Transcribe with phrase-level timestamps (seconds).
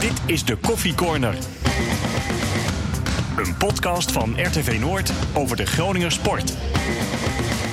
[0.00, 1.34] Dit is de Koffie Corner.
[3.36, 6.52] Een podcast van RTV Noord over de Groninger sport.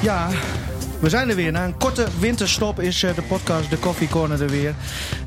[0.01, 0.29] Ja,
[0.99, 1.51] we zijn er weer.
[1.51, 4.73] Na een korte winterstop is eh, de podcast De Coffee Corner er weer.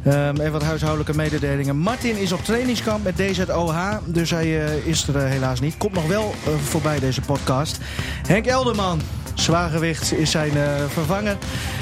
[0.04, 1.76] Even wat huishoudelijke mededelingen.
[1.76, 5.76] Martin is op trainingskamp met DZOH, dus hij uh, is er uh, helaas niet.
[5.76, 6.34] Komt nog wel
[6.64, 7.78] voorbij deze podcast.
[8.26, 9.00] Henk Elderman,
[9.34, 10.52] zwaargewicht, is zijn
[10.88, 11.36] vervanger.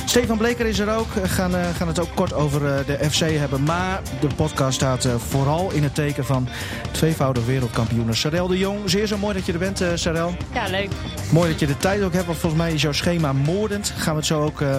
[0.05, 1.13] Stefan Bleker is er ook.
[1.13, 3.63] We gaan, gaan het ook kort over de FC hebben.
[3.63, 6.49] Maar de podcast staat vooral in het teken van
[6.91, 8.79] tweevoudig wereldkampioen Sarel de Jong.
[8.85, 10.35] Zeer zo mooi dat je er bent, Sarel.
[10.55, 10.91] Ja, leuk.
[11.31, 13.93] Mooi dat je de tijd ook hebt, want volgens mij is jouw schema moordend.
[13.97, 14.79] Gaan we het zo ook uh,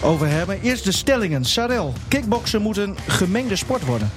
[0.00, 0.60] over hebben.
[0.60, 1.44] Eerst de stellingen.
[1.44, 4.10] Sarel, kickboksen moet een gemengde sport worden.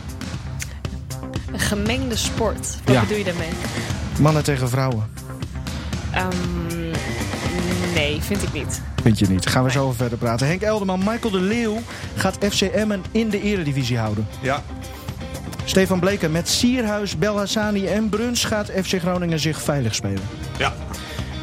[1.51, 2.77] Een gemengde sport?
[2.85, 3.01] Wat ja.
[3.01, 3.49] bedoel je daarmee?
[4.19, 5.07] Mannen tegen vrouwen.
[6.15, 6.68] Um,
[7.93, 8.81] nee, vind ik niet.
[9.01, 9.47] Vind je niet.
[9.47, 10.47] Gaan we zo over verder praten.
[10.47, 11.81] Henk Elderman, Michael de Leeuw
[12.15, 14.27] gaat FC Emmen in de eredivisie houden.
[14.41, 14.63] Ja.
[15.65, 20.21] Stefan Bleken met Sierhuis, Belhassani en Bruns gaat FC Groningen zich veilig spelen.
[20.57, 20.73] Ja.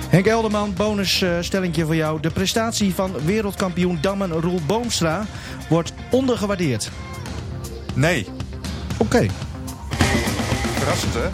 [0.09, 2.20] Henk Elderman, bonusstellingje voor jou.
[2.20, 5.27] De prestatie van wereldkampioen Dammen Roel Boomstra
[5.69, 6.91] wordt ondergewaardeerd.
[7.95, 8.27] Nee.
[8.97, 9.03] Oké.
[9.03, 9.31] Okay.
[10.79, 11.29] Verrassend, hè?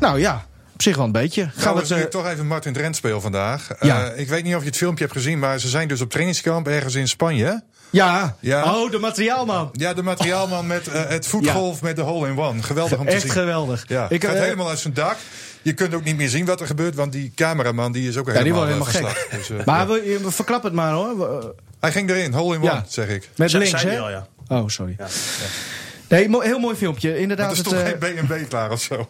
[0.00, 0.44] Nou ja,
[0.80, 1.50] op zich wel een beetje.
[1.56, 3.68] Gaan we het, uh, toch even Martin Drent speel vandaag.
[3.80, 4.12] Ja.
[4.12, 6.10] Uh, ik weet niet of je het filmpje hebt gezien, maar ze zijn dus op
[6.10, 7.62] trainingskamp ergens in Spanje.
[7.90, 8.36] Ja.
[8.40, 8.74] ja.
[8.74, 9.68] Oh, de materiaalman.
[9.72, 11.86] Ja, de materiaalman met uh, het voetgolf ja.
[11.86, 12.62] met de hole-in-one.
[12.62, 13.30] Geweldig om te Echt zien.
[13.30, 13.84] Echt geweldig.
[13.86, 14.06] Ja.
[14.08, 15.16] Ik gaat helemaal uit zijn dak.
[15.62, 18.26] Je kunt ook niet meer zien wat er gebeurt, want die cameraman die is ook
[18.26, 19.38] ja, helemaal, die wordt helemaal gek.
[19.38, 21.54] Dus, uh, maar we, we verklap het maar hoor.
[21.80, 22.84] Hij ging erin, hole in one, ja.
[22.88, 23.28] zeg ik.
[23.36, 24.00] Met links, hè?
[24.00, 24.26] Al, ja.
[24.48, 24.96] Oh, sorry.
[26.10, 27.18] Nee, mo heel mooi filmpje.
[27.18, 28.08] Inderdaad, maar er stond het, uh...
[28.08, 28.94] geen B&B klaar of zo.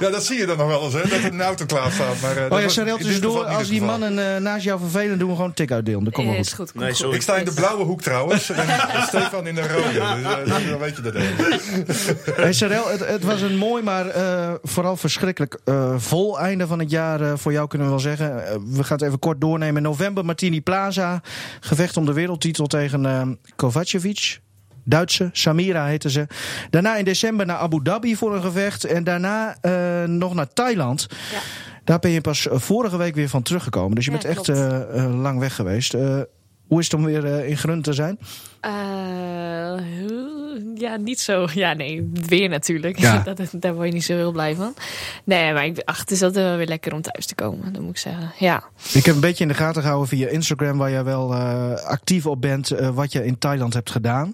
[0.00, 1.00] ja, dat zie je dan nog wel eens, hè?
[1.00, 2.20] Dat er een auto klaar staat.
[2.20, 5.34] Maar, uh, oh ja, Sarel, tussendoor, als die mannen uh, naast jou vervelen, doen we
[5.34, 6.04] gewoon een tik uitdelen.
[6.04, 6.52] Dat komt wel goed.
[6.52, 7.14] goed, nee, sorry.
[7.14, 8.50] Ik sta in de blauwe hoek trouwens.
[8.50, 8.66] en
[9.08, 10.44] Stefan in de rode.
[10.44, 12.34] Dus dan weet je dat even.
[12.34, 14.06] Hey Sarel, het, het, was een mooi, maar
[14.62, 15.58] vooral verschrikkelijk
[15.96, 18.34] vol einde van het jaar voor jou, kunnen we wel zeggen.
[18.76, 19.76] we gaan het even kort doornemen.
[19.76, 21.20] In november Martini Plaza.
[21.60, 24.40] Gevecht om de wereldtitel tegen Kovacevic.
[24.84, 26.26] Duitse, Samira heette ze.
[26.70, 28.84] Daarna in december naar Abu Dhabi voor een gevecht.
[28.84, 31.06] En daarna uh, nog naar Thailand.
[31.10, 31.38] Ja.
[31.84, 33.94] Daar ben je pas vorige week weer van teruggekomen.
[33.94, 35.96] Dus je ja, bent echt uh, uh, lang weg geweest.
[36.72, 38.18] Hoe is het om weer in Grun te zijn?
[40.74, 41.48] ja, niet zo.
[41.54, 42.98] Ja, nee, weer natuurlijk.
[42.98, 43.18] Ja.
[43.34, 44.74] dat, daar word je niet zo heel blij van.
[45.24, 47.82] Nee, maar ik, ach, het is altijd wel weer lekker om thuis te komen, dat
[47.82, 48.32] moet ik zeggen.
[48.38, 48.64] Ja.
[48.92, 52.26] Ik heb een beetje in de gaten gehouden via Instagram, waar jij wel uh, actief
[52.26, 54.32] op bent, uh, wat je in Thailand hebt gedaan.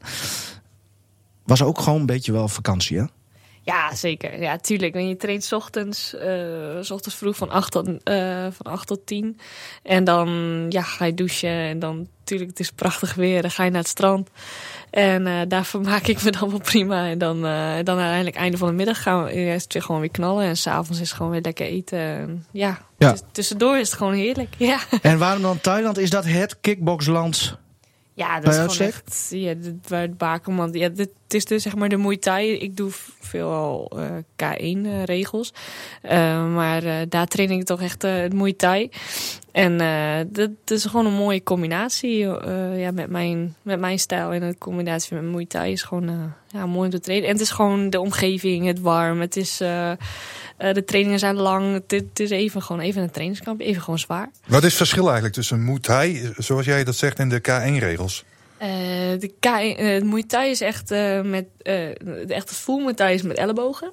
[1.45, 3.05] Was ook gewoon een beetje wel vakantie, hè?
[3.69, 4.41] Ja, zeker.
[4.41, 4.95] Ja, tuurlijk.
[4.95, 6.21] Want je traint s ochtends, uh,
[6.81, 9.39] s ochtends vroeg van 8 tot, uh, van 8 tot 10.
[9.83, 10.29] En dan
[10.69, 11.51] ja, ga je douchen.
[11.51, 13.43] En dan, natuurlijk, het is prachtig weer.
[13.43, 14.31] Dan ga je naar het strand.
[14.91, 17.09] En uh, daar vermaak ik me dan wel prima.
[17.09, 20.45] En dan, dan uiteindelijk einde van de middag gaan we het weer gewoon weer knallen.
[20.45, 21.99] En s'avonds is het gewoon weer lekker eten.
[21.99, 23.17] En, ja, ja.
[23.33, 24.55] tussendoor is het gewoon heerlijk.
[24.69, 24.79] Ja.
[25.03, 25.99] En waarom dan Thailand?
[25.99, 27.59] Is dat het kickboxland?
[28.15, 29.55] Ja, dat is gewoon echt ja,
[29.89, 30.73] waar het bakenman.
[30.73, 32.47] Ja, dit is dus zeg maar de Muay.
[32.47, 32.91] Ik doe
[33.21, 34.05] veelal uh,
[34.43, 35.53] K1-regels.
[36.05, 38.91] Uh, maar uh, daar train ik toch echt het Muay.
[39.53, 39.79] En
[40.33, 42.19] dat, is gewoon een mooie combinatie
[42.77, 44.33] ja, met, mijn, met mijn stijl.
[44.33, 47.29] En de combinatie met Muay Thai is gewoon ja, mooi om te trainen.
[47.29, 49.21] En het is gewoon de omgeving, het warm.
[49.21, 49.57] Het is...
[50.59, 51.83] De trainingen zijn lang.
[51.87, 54.31] Het is even gewoon even een trainingskamp, even gewoon zwaar.
[54.47, 58.25] Wat is het verschil eigenlijk tussen Muay Thai, zoals jij dat zegt, en de K1-regels?
[58.63, 58.69] Uh,
[59.19, 60.91] de K1, uh, Muay Thai is echt
[61.23, 63.93] met de echte full Muay Thai is met ellebogen.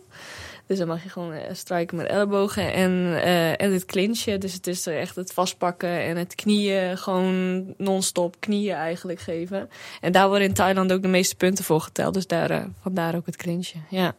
[0.68, 3.22] Dus dan mag je gewoon strijken met ellebogen en,
[3.58, 4.40] en het clinchen.
[4.40, 9.70] Dus het is echt het vastpakken en het knieën, gewoon non-stop knieën eigenlijk geven.
[10.02, 12.14] En daar worden in Thailand ook de meeste punten voor geteld.
[12.14, 14.16] Dus daar, vandaar ook het clinchen, ja.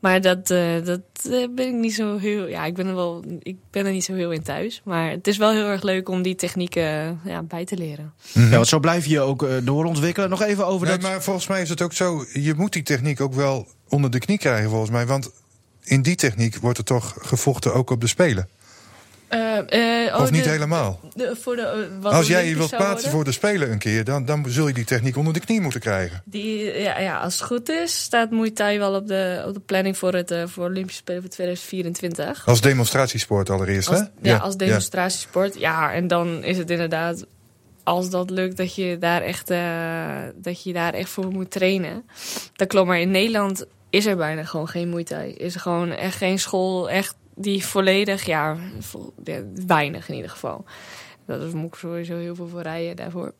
[0.00, 2.46] Maar dat, uh, dat uh, ben ik niet zo heel.
[2.46, 3.24] Ja, ik ben er wel.
[3.42, 4.82] Ik ben er niet zo heel in thuis.
[4.84, 8.12] Maar het is wel heel erg leuk om die technieken uh, ja, bij te leren.
[8.32, 8.48] -hmm.
[8.48, 10.30] Ja, want zo blijf je ook doorontwikkelen.
[10.30, 11.10] Nog even over nee, dat.
[11.10, 12.24] Maar volgens mij is het ook zo.
[12.32, 15.06] Je moet die techniek ook wel onder de knie krijgen, volgens mij.
[15.06, 15.30] Want
[15.84, 18.48] in die techniek wordt er toch gevochten ook op de spelen.
[19.30, 21.00] Uh, uh, of niet de, helemaal?
[21.14, 24.24] De, voor de, uh, Als jij je wilt plaatsen voor de Spelen een keer, dan,
[24.24, 26.22] dan zul je die techniek onder de knie moeten krijgen.
[26.24, 29.60] Die, ja, ja, als het goed is, staat Muay Thai wel op de, op de
[29.60, 32.46] planning voor het voor Olympische Spelen van 2024.
[32.46, 34.04] Als demonstratiesport allereerst, als, hè?
[34.04, 35.54] Ja, ja, als demonstratiesport.
[35.54, 35.60] Ja.
[35.60, 37.26] ja, en dan is het inderdaad,
[37.82, 39.48] als dat lukt, dat je daar echt,
[40.34, 42.04] dat je daar echt voor moet trainen.
[42.56, 45.32] Dat klopt, maar in Nederland is er bijna gewoon geen Muay Thai.
[45.32, 48.56] Is er gewoon echt geen school, echt die volledig, ja,
[49.66, 50.64] weinig in ieder geval.
[51.26, 53.32] Dat is, moet ik sowieso heel veel voor rijden daarvoor.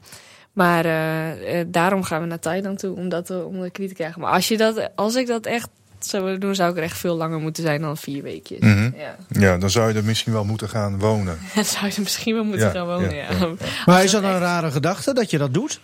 [0.52, 3.94] Maar eh, eh, daarom gaan we naar Thailand toe, om dat eh, om de te
[3.94, 4.20] krijgen.
[4.20, 5.68] Maar als, je dat, als ik dat echt
[5.98, 8.56] zou willen doen, zou ik er echt veel langer moeten zijn dan vier weken.
[8.60, 8.90] Mhm.
[8.98, 9.16] Ja.
[9.28, 11.38] Ja, dan zou je er misschien wel moeten gaan wonen.
[11.54, 13.38] Dan zou je er misschien wel moeten Ja, gaan wonen, ja, ja.
[13.38, 13.54] ja.
[13.86, 15.80] Maar is dat een rare gedachte dat je dat doet?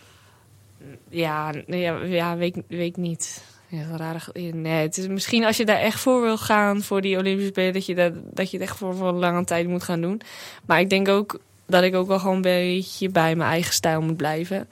[1.09, 3.41] Ja, nee, ja, ja weet, weet ik niet.
[3.69, 7.01] Ja, een rare, nee, het is misschien als je daar echt voor wil gaan voor
[7.01, 9.67] die Olympische Spelen, dat je, dat, dat je het echt voor, voor een lange tijd
[9.67, 10.21] moet gaan doen.
[10.65, 14.01] Maar ik denk ook dat ik ook wel gewoon een beetje bij mijn eigen stijl
[14.01, 14.67] moet blijven.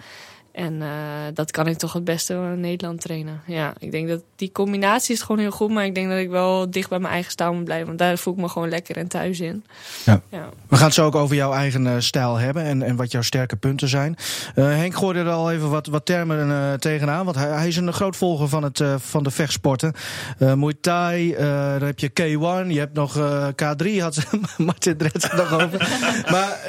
[0.56, 0.88] En eh,
[1.34, 3.42] dat kan ik toch het beste in Nederland trainen.
[3.46, 5.70] Ja, ik denk dat die combinatie is gewoon heel goed.
[5.70, 7.88] Maar ik denk dat ik wel dicht bij mijn eigen stijl moet blijven.
[7.88, 9.66] Want daar voel ik me gewoon lekker en thuis in.
[10.06, 10.22] Ja.
[10.30, 10.50] ja.
[10.68, 13.22] We gaan het zo ook over jouw eigen eh, stijl hebben en, en wat jouw
[13.22, 14.16] sterke punten zijn.
[14.56, 17.94] Eh, Henk gooide er al even wat, wat termen tegenaan, want hij, hij is een
[17.94, 19.94] groot volger van, het, van de vechtsporten.
[20.38, 24.24] Muay Thai, daar heb je K1, je hebt nog eh, K3, had
[24.58, 25.90] Martin het nog over.
[26.32, 26.60] maar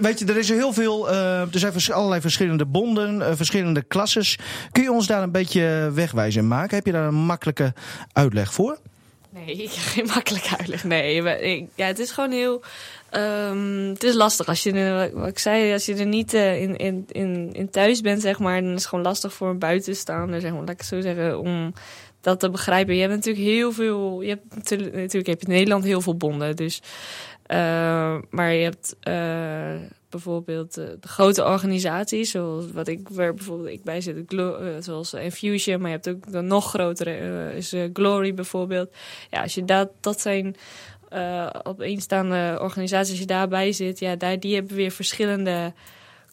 [0.00, 4.38] weet je, er is heel veel, er zijn allerlei verschillende bonden, verschillende klasses.
[4.72, 6.76] Kun je ons daar een beetje wegwijs in maken?
[6.76, 7.72] Heb je daar een makkelijke
[8.12, 8.78] uitleg voor?
[9.30, 10.84] Nee, ik heb geen makkelijke uitleg.
[10.84, 12.62] Nee, ik- ja, het is gewoon heel.
[13.10, 16.76] ehm, het is lastig als je, wat ik zei, als je er niet eh, in,
[16.76, 20.40] in, in, in thuis bent, zeg maar, dan is het gewoon lastig voor een buitenstaander,
[20.40, 21.72] zeg maar, laat ik zo zeggen, om
[22.20, 22.94] dat te begrijpen.
[22.94, 26.16] Je hebt natuurlijk heel veel, je hebt natuurlijk, natuurlijk heb je in Nederland heel veel
[26.16, 26.82] bonden, dus,
[27.46, 29.74] eh, maar je hebt eh,
[30.16, 34.68] bijvoorbeeld eh, de grote organisaties, zoals wat ik, waar bijvoorbeeld ik bij zit, Glo- eh,
[34.80, 38.94] zoals Infusion, maar je hebt ook de nog grotere, eh, is eh, Glory bijvoorbeeld.
[39.30, 40.56] Ja, als je dat, dat zijn
[41.08, 45.72] eh opeenstaande organisaties, als je daarbij zit, ja, daar, die hebben weer verschillende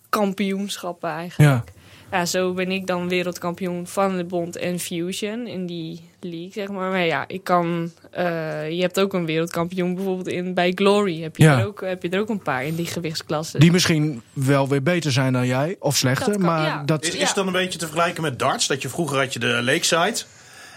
[0.10, 1.72] kampioenschappen eigenlijk.
[2.12, 2.26] Ja.
[2.26, 6.90] zo ben ik dan wereldkampioen van de bond en Fusion in die league, zeg maar.
[6.92, 7.92] Maar ja, ik kan...
[8.12, 11.22] eh, je hebt ook een wereldkampioen bijvoorbeeld in, bij Glory.
[11.22, 11.60] Heb je, Ja.
[11.60, 13.60] er ook, heb je er ook een paar in die gewichtsklasse.
[13.60, 16.84] Die misschien wel weer beter zijn dan jij, of slechter, Dat kan, maar ja.
[16.86, 17.04] dat...
[17.06, 18.68] Is, is het dan een beetje te vergelijken met darts?
[18.68, 20.22] Dat je vroeger had je de Lakeside.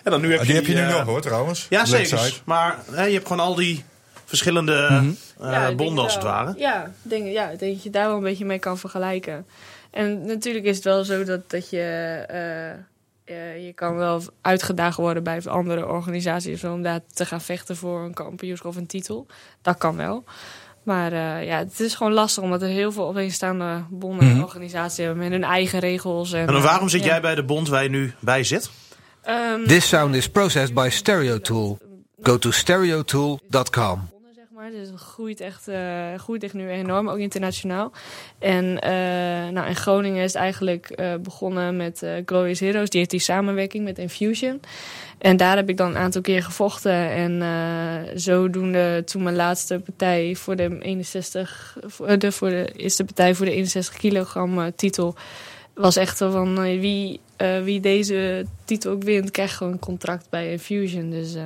[0.04, 1.66] En dan nu heb Ah, je die heb je nu eh, nog hoor, trouwens.
[1.70, 2.06] Ja, Lakeside.
[2.06, 2.40] zeker.
[2.44, 3.84] Maar hè, je hebt gewoon al die
[4.24, 5.04] verschillende eh,
[5.40, 6.54] Ja, denk bonden als het ware.
[6.56, 9.46] Ja, ik denk, ja, ik denk dat je daar wel een beetje mee kan vergelijken.
[9.90, 11.80] En natuurlijk is het wel zo dat, dat je...
[13.26, 17.76] eh, eh, je kan wel uitgedaagd worden bij andere organisaties om daar te gaan vechten
[17.76, 19.26] voor een kampioenschap of een titel.
[19.62, 20.24] Dat kan wel.
[20.82, 24.42] Maar eh, ja, het is gewoon lastig omdat er heel veel opeenstaande bonden en Mhm.
[24.42, 26.32] organisaties hebben met hun eigen regels.
[26.32, 27.06] En, En dan waarom zit ja.
[27.06, 28.70] jij bij de bond waar je nu bij zit?
[29.22, 31.78] Ehm, This sound is processed by Stereotool.
[32.22, 34.08] Go to stereotool.com.
[34.70, 37.92] Dus het groeit echt, eh, groeit echt nu enorm, ook internationaal.
[38.38, 38.90] En eh,
[39.52, 42.90] nou, in Groningen is eigenlijk eh, begonnen met eh Glorious Heroes.
[42.90, 44.60] Die heeft die samenwerking met Infusion.
[45.18, 47.10] En daar heb ik dan een aantal keer gevochten.
[47.10, 47.42] En
[48.14, 51.76] zodoende toen mijn laatste partij voor de 61...
[51.86, 55.14] Voor de, voor de, de partij voor de 61 kilogram titel...
[55.74, 57.20] was echt zo van wie,
[57.62, 59.30] wie deze titel ook wint...
[59.30, 61.10] krijgt gewoon een contract bij Infusion.
[61.10, 61.36] Dus,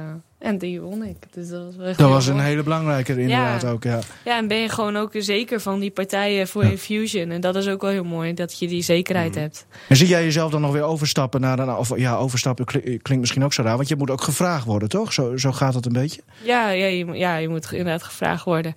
[0.40, 1.16] en die won ik.
[1.30, 2.46] Dus dat was Dat was een mooi.
[2.46, 3.70] hele belangrijke inderdaad Ja.
[3.70, 3.98] ook, ja.
[4.24, 6.70] Ja, en ben je gewoon ook zeker van die partijen voor Ja.
[6.70, 7.30] Infusion.
[7.30, 9.40] En dat is ook wel heel mooi, dat je die zekerheid Mhm.
[9.40, 9.66] hebt.
[9.88, 11.76] En zie jij jezelf dan nog weer overstappen naar een...
[11.76, 14.88] Of ja, overstappen kli- klinkt misschien ook zo raar, want je moet ook gevraagd worden,
[14.88, 15.12] toch?
[15.12, 16.20] Zo, zo gaat het een beetje.
[16.42, 18.74] Ja, ja, je, ja, je moet inderdaad gevraagd worden.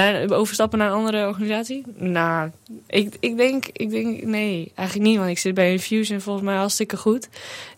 [0.00, 1.84] Daar, overstappen naar een andere organisatie?
[1.96, 2.50] Nou,
[2.86, 5.18] ik, ik, denk, ik denk, nee, eigenlijk niet.
[5.18, 7.28] Want ik zit bij Infusion volgens mij hartstikke goed.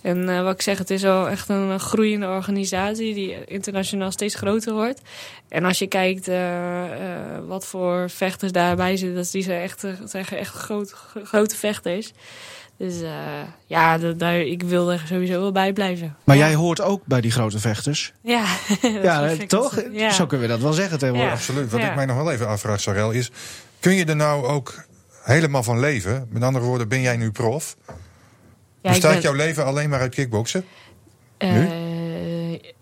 [0.01, 4.35] En eh, wat ik zeg, het is wel echt een groeiende organisatie die internationaal steeds
[4.35, 5.01] groter wordt.
[5.49, 9.85] En als je kijkt eh, eh, wat voor vechters daarbij zitten, dat die zijn echt,
[10.05, 12.13] zijn echt groot, grote vechters.
[12.83, 13.11] Dus eh,
[13.67, 16.17] ja, dat, daar, ik wil er sowieso wel bij blijven.
[16.25, 16.45] Maar ja.
[16.47, 18.13] jij hoort ook bij die grote vechters.
[18.23, 18.45] Ja,
[19.03, 19.83] Ja, toch?
[19.93, 20.11] ja.
[20.11, 21.33] Zo kunnen we dat wel zeggen tegenwoordig.
[21.33, 21.39] Ja.
[21.39, 21.71] Absoluut.
[21.71, 21.89] Wat Ja.
[21.89, 23.31] ik mij nog wel even afvraag, Sarel, is...
[23.81, 24.85] Kun je er nou ook
[25.23, 26.27] helemaal van leven?
[26.31, 27.77] Met andere woorden, ben jij nu prof?
[28.83, 30.65] Bestaat ben- jouw leven alleen maar uit kickboksen?
[31.37, 31.69] Eh, Nu?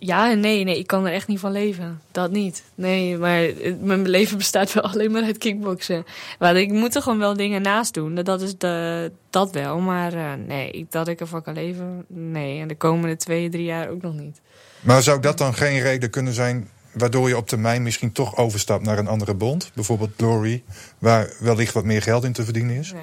[0.02, 2.00] Ja en nee, nee, ik kan er echt niet van leven.
[2.11, 2.62] Dat niet.
[2.75, 6.04] Nee, maar het- mijn leven bestaat wel alleen maar uit kickboksen.
[6.38, 8.14] Maar ik moet er gewoon wel dingen naast doen.
[8.14, 9.78] Dat is de, dat wel.
[9.78, 12.61] Maar eh, nee, dat ik ervan kan leven, nee.
[12.61, 14.40] En de komende twee, drie jaar ook nog niet.
[14.80, 16.69] Maar zou dat dan geen reden kunnen zijn...
[16.92, 19.71] waardoor je op termijn misschien toch overstapt naar een andere bond?
[19.75, 20.62] Bijvoorbeeld Glory,
[20.99, 22.88] waar wellicht wat meer geld in te verdienen is?
[22.90, 22.97] Ja,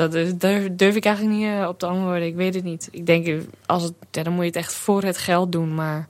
[0.00, 2.26] dat is- durf, durf ik eigenlijk niet eh, op te antwoorden.
[2.26, 2.88] Ik weet het niet.
[2.90, 3.34] Ik denk, eh,
[3.66, 5.74] als het, ja, dan moet je het echt voor het geld doen.
[5.74, 6.08] Maar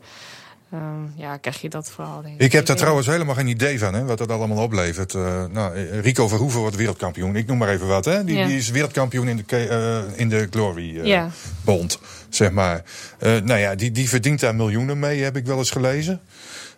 [0.73, 0.83] ehm,
[1.17, 2.23] ja, krijg je dat vooral.
[2.23, 5.15] Denk Ik heb daar trouwens helemaal geen idee van, hè, wat dat allemaal oplevert.
[5.15, 7.37] Eh, nou, Rico Verhoeven wordt wereldkampioen.
[7.37, 8.05] Ik noem maar even wat.
[8.05, 8.25] Hè.
[8.25, 8.47] Die, Ja.
[8.47, 11.29] die is wereldkampioen in de, eh, in de Glory Ja.
[11.65, 12.83] bond, zeg maar.
[13.21, 16.21] Nou ja, die, die verdient daar miljoenen mee, heb ik wel eens gelezen.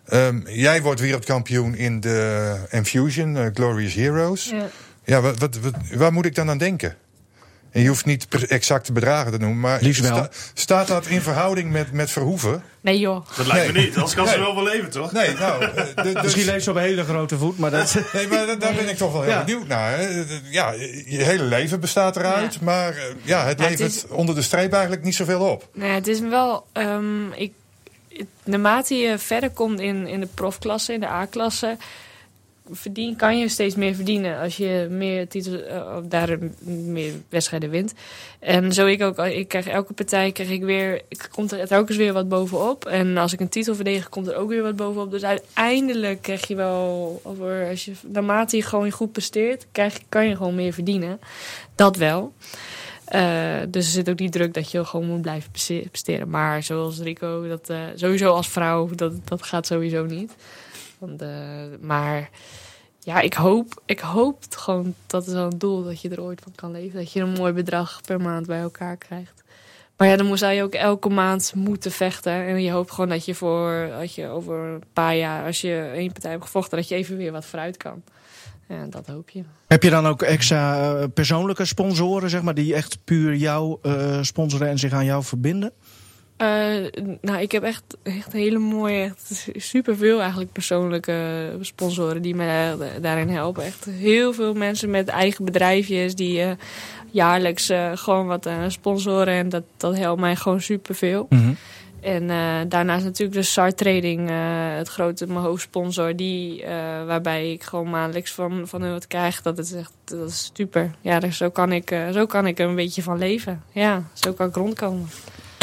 [0.05, 4.49] Ehm, jij wordt wereldkampioen in de Infusion, Glorious Heroes.
[4.49, 4.65] Ja.
[5.05, 6.95] Ja, wat, wat, wat- waar moet ik dan aan denken?
[7.73, 9.59] En je hoeft niet exacte bedragen te noemen.
[9.59, 10.15] Maar Liefst wel.
[10.17, 12.63] sta- staat dat in verhouding met, met Verhoeven?
[12.81, 13.25] Nee joh.
[13.37, 13.85] Dat lijkt me Nee.
[13.85, 13.95] niet.
[13.95, 14.43] Anders kan ze Nee.
[14.45, 15.11] wel wel leven, toch?
[15.11, 15.63] Nee, nou.
[15.63, 17.95] eh, de- dus- Misschien leeft ze op een hele grote voet, maar dat...
[18.13, 19.43] Nee, maar da- daar ben ik toch wel heel Ja.
[19.43, 19.97] benieuwd naar.
[19.97, 20.23] Hè.
[20.49, 20.71] Ja,
[21.05, 22.53] je hele leven bestaat eruit.
[22.53, 22.59] Ja.
[22.63, 25.67] Maar eh, ja, het Ja, het levert is- onder de streep eigenlijk niet zoveel op.
[25.73, 26.65] Nou ja, het is wel.
[26.71, 27.53] ehm, ik,
[28.43, 31.77] naarmate je verder komt in, in de profklasse, in de A-klasse.
[32.71, 37.69] Verdien, kan je steeds meer verdienen als je meer titels, eh, of daar meer wedstrijden
[37.69, 37.93] wint.
[38.39, 41.97] En zo ik ook, ik krijg elke partij krijg ik weer, ik komt er telkens
[41.97, 42.85] weer wat bovenop.
[42.85, 45.11] En als ik een titel verdedig, komt er ook weer wat bovenop.
[45.11, 50.27] Dus uiteindelijk krijg je wel, over, als je, naarmate je gewoon goed presteert, krijg, kan
[50.27, 51.19] je gewoon meer verdienen.
[51.75, 52.33] Dat wel.
[53.05, 56.29] Eh, dus er zit ook die druk dat je gewoon moet blijven preste- presteren.
[56.29, 60.35] Maar zoals Rico, dat, eh, sowieso als vrouw, dat, dat gaat sowieso niet.
[61.05, 61.29] Want, eh,
[61.81, 62.29] maar
[62.99, 66.41] ja, ik hoop, ik hoop gewoon, dat is wel een doel, dat je er ooit
[66.41, 66.99] van kan leven.
[66.99, 69.43] Dat je een mooi bedrag per maand bij elkaar krijgt.
[69.97, 72.31] Maar ja, dan zou je ook elke maand moeten vechten.
[72.31, 75.91] En je hoopt gewoon dat je voor, dat je over een paar jaar, als je
[75.95, 78.03] één partij hebt gevochten, dat je even weer wat vooruit kan.
[78.67, 79.43] Ja, dat hoop je.
[79.67, 84.21] Heb je dan ook extra eh, persoonlijke sponsoren, zeg maar, die echt puur jou eh,
[84.21, 85.71] sponsoren en zich aan jou verbinden?
[86.37, 86.47] Eh,
[87.21, 92.99] nou, ik heb echt, echt hele mooie, echt superveel eigenlijk persoonlijke sponsoren die me da-
[92.99, 93.63] daarin helpen.
[93.63, 96.51] Echt heel veel mensen met eigen bedrijfjes die eh,
[97.11, 101.27] jaarlijks eh, gewoon wat sponsoren en dat, dat helpt mij gewoon superveel.
[102.01, 104.29] En eh, daarnaast natuurlijk de SAR Trading,
[104.77, 106.63] het grote, mijn hoofdsponsor, die,
[107.07, 109.41] waarbij ik gewoon maandelijks van, van hun wat krijg.
[109.41, 110.91] Dat is echt dat is super.
[111.01, 113.63] Ja, dus zo, kan ik, zo kan ik er een beetje van leven.
[113.71, 115.07] Ja, zo kan ik rondkomen.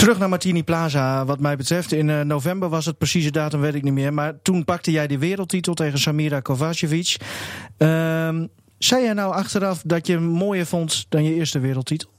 [0.01, 1.93] Terug naar Martini Plaza, wat mij betreft.
[1.93, 4.15] In eh, november was het precieze datum, weet ik niet meer.
[4.15, 7.17] Maar toen pakte jij die wereldtitel tegen Samira Kovacevic.
[7.77, 8.47] Ehm
[8.79, 12.11] zei jij nou achteraf dat je hem mooier vond dan je eerste wereldtitel?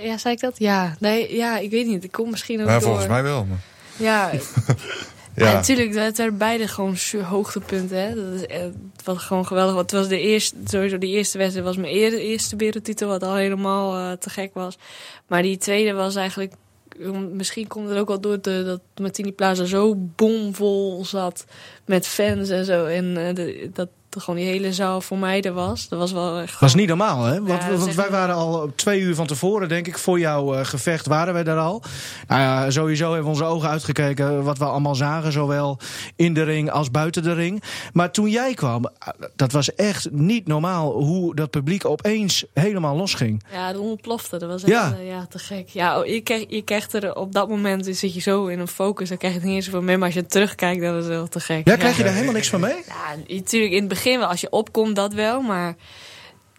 [0.00, 0.58] Ja, zei ik dat?
[0.58, 0.96] Ja.
[0.98, 2.04] Nee, ja, ik weet niet.
[2.04, 2.88] Ik kom misschien ook Maar door.
[2.88, 3.44] volgens mij wel.
[3.44, 3.58] Maar,
[3.96, 4.30] Ja,
[5.34, 5.52] ja.
[5.52, 5.94] natuurlijk.
[5.94, 7.96] Het waren beide gewoon hoogtepunten.
[8.08, 8.14] Hè.
[8.14, 8.60] Dat is, eh,
[8.96, 9.74] het was gewoon geweldig.
[9.74, 13.08] Want het was de eerste, sowieso die eerste wedstrijd was mijn eer- eerste wereldtitel.
[13.08, 14.78] Wat al helemaal eh, te gek was.
[15.26, 16.52] Maar die tweede was eigenlijk...
[17.00, 21.44] om- Misschien komt het ook wel door de, dat Martini Plaza zo bomvol zat.
[21.84, 22.84] Met fans en zo.
[22.86, 23.88] En eh, de- dat
[24.20, 25.88] gewoon die hele zaal voor mij er was.
[25.88, 26.62] Dat was wel echt...
[26.62, 27.42] Is niet normaal, hè?
[27.42, 31.06] Want, Ja, wij waren al twee uur van tevoren, denk ik, voor jouw eh, gevecht
[31.06, 31.82] waren wij daar al.
[32.28, 35.78] Nou ja, sowieso hebben we onze ogen uitgekeken wat we allemaal zagen, zowel
[36.16, 37.62] in de ring als buiten de ring.
[37.92, 42.96] Maar toen jij kwam, eh, dat was echt niet normaal hoe dat publiek opeens helemaal
[42.96, 43.42] losging.
[43.52, 44.38] Ja, de ontplofte.
[44.38, 44.96] Dat was echt Ja.
[45.04, 45.68] ja, te gek.
[45.68, 48.68] Ja, oh, je, krijgt, je krijgt er op dat moment zit je zo in een
[48.68, 49.08] focus.
[49.08, 49.96] Dan krijg je het niet eens van mee.
[49.96, 51.68] Maar als je terugkijkt, dat is wel te gek.
[51.68, 52.74] Ja, krijg je daar helemaal niks van mee?
[52.86, 54.26] Ja, natuurlijk in het begin wel.
[54.28, 55.40] Als je opkomt, dat wel.
[55.40, 55.74] Maar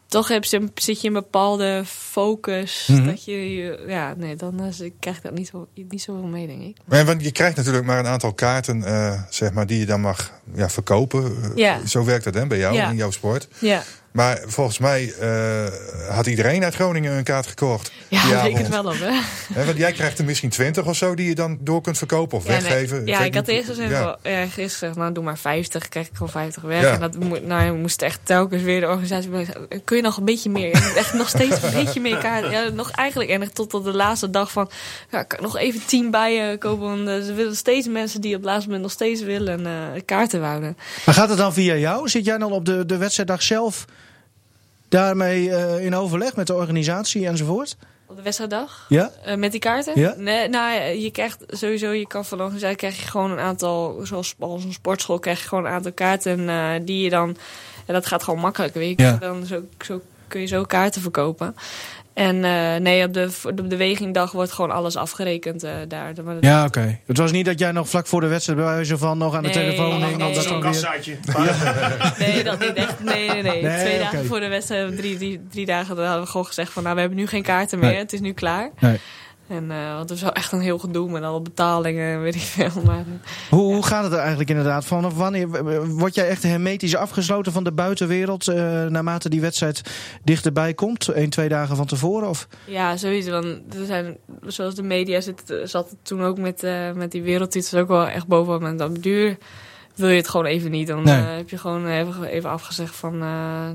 [0.07, 2.87] toch heb je, zit je een bepaalde focus.
[2.91, 3.05] Mhm.
[3.05, 6.61] Dat je, ja, nee, dan is, krijg je dat niet, zo, niet zoveel mee, denk
[6.61, 6.77] ik.
[6.85, 10.01] Maar, want je krijgt natuurlijk maar een aantal kaarten eh, zeg maar, die je dan
[10.01, 11.23] mag ja, verkopen.
[11.43, 11.85] Eh, Ja.
[11.85, 12.89] Zo werkt dat hè, bij jou Ja.
[12.89, 13.47] in jouw sport.
[13.59, 15.65] Ja, Maar volgens mij eh,
[16.09, 17.91] had iedereen uit Groningen een kaart gekocht.
[18.09, 18.57] ja leek avond.
[18.57, 19.65] het wel op, hè?
[19.65, 22.43] Want jij krijgt er misschien 20 of zo die je dan door kunt verkopen of
[22.43, 22.61] Ja, nee.
[22.61, 23.05] weggeven.
[23.05, 24.17] Ja, ik had eerst gezegd, Ja.
[24.23, 26.81] ja, gisteren gezegd, nou doe maar 50, krijg ik gewoon 50 weg.
[26.81, 26.93] Ja.
[26.93, 29.29] En dat moet, nou, we moesten echt telkens weer de organisatie
[29.83, 30.71] kun je nog een beetje meer?
[30.95, 32.51] Echt nog steeds een beetje meer kaarten.
[32.51, 34.69] Ja, nog eigenlijk en tot tot de laatste dag van,
[35.11, 36.87] ja, kan ik nog even 10 bij je kopen.
[36.87, 40.01] Want eh, ze willen steeds mensen die op het laatste moment nog steeds willen eh,
[40.05, 40.77] kaarten wouden.
[41.05, 42.09] Maar gaat het dan via jou?
[42.09, 43.85] Zit jij dan op de, de wedstrijddag zelf
[44.93, 47.77] daarmee eh, in overleg met de organisatie enzovoort?
[48.05, 48.85] Op de wedstrijddag?
[48.89, 49.11] Ja?
[49.25, 49.99] Eh, met die kaarten?
[49.99, 50.13] Ja?
[50.17, 54.35] Nee, nou, je krijgt sowieso, je kan van organisatie krijg je gewoon een aantal, zoals
[54.39, 57.29] als een sportschool krijg je gewoon een aantal kaarten eh, die je dan,
[57.85, 59.17] en dat gaat gewoon makkelijk, weet je, Ja.
[59.17, 61.55] dan zo, zo kun je zo kaarten verkopen.
[62.13, 66.13] En eh, nee, op de, op de wegingdag wordt gewoon alles afgerekend eh, daar.
[66.39, 66.99] Ja, oké.
[67.05, 69.43] Het was niet dat jij nog vlak voor de wedstrijd bij wijze van nog aan
[69.43, 70.17] de Nee, telefoon nee, hing.
[70.17, 70.33] nee.
[70.33, 70.61] dat Zo'n weer...
[70.71, 71.17] kassaatje.
[72.17, 73.03] Nee, dat niet echt.
[73.03, 73.61] Nee, nee, nee.
[73.61, 76.71] Nee, Twee dagen voor de wedstrijd, drie, drie, drie dagen, dan hadden we gewoon gezegd
[76.71, 77.97] van, nou, we hebben nu geen kaarten meer, Nee.
[77.99, 78.69] het is nu klaar.
[78.79, 78.99] Nee.
[79.53, 82.35] En, eh, want het was wel echt een heel gedoe met alle betalingen en weet
[82.35, 82.81] ik veel.
[82.85, 83.03] Maar,
[83.49, 84.85] Hoe, hoe gaat het er eigenlijk inderdaad?
[84.85, 85.47] Vanaf wanneer
[85.95, 88.55] word jij echt hermetisch afgesloten van de buitenwereld eh,
[88.85, 89.81] naarmate die wedstrijd
[90.23, 91.07] dichterbij komt?
[91.07, 92.29] Eén, twee dagen van tevoren?
[92.29, 92.47] Of?
[92.65, 93.31] Ja, sowieso.
[93.31, 97.21] Want er zijn, zoals de media zit, zat het toen ook met, eh, met die
[97.21, 98.63] wereldtitels ook wel echt bovenop.
[98.63, 99.37] En op duur
[99.95, 101.15] wil je het gewoon even niet, dan Nee.
[101.17, 103.13] eh, heb je gewoon even, even afgezegd van...
[103.13, 103.19] eh,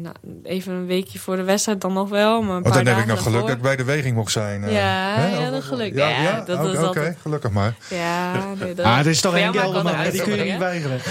[0.01, 2.99] nou, even een weekje voor de wedstrijd dan nog wel, maar een paar dan heb
[2.99, 4.65] ik nog geluk dat ik bij de weging mocht zijn.
[4.65, 4.73] eh.
[4.73, 5.27] Ja, Hè?
[5.29, 5.95] ja, Of- dat of- geluk.
[5.95, 6.41] Ja, Ja, ja?
[6.47, 7.75] dat altijd- gelukkig maar.
[7.91, 11.01] Ja, nee, dat, Ah, het is toch één keer een die kun je niet weigeren.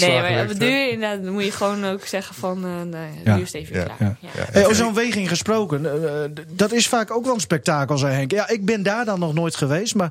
[0.00, 2.64] Nee, maar op duur inderdaad, dan moet je gewoon ook zeggen van...
[2.64, 3.34] eh nee, Ja.
[3.36, 3.96] nu is het even Ja, klaar.
[4.00, 4.16] ja.
[4.20, 4.28] Ja.
[4.36, 4.44] Ja.
[4.52, 8.14] Hey, over zo'n weging gesproken, eh, eh, dat is vaak ook wel een spektakel, zei
[8.14, 8.30] Henk.
[8.30, 10.10] Ja, ik ben daar dan nog nooit geweest, maar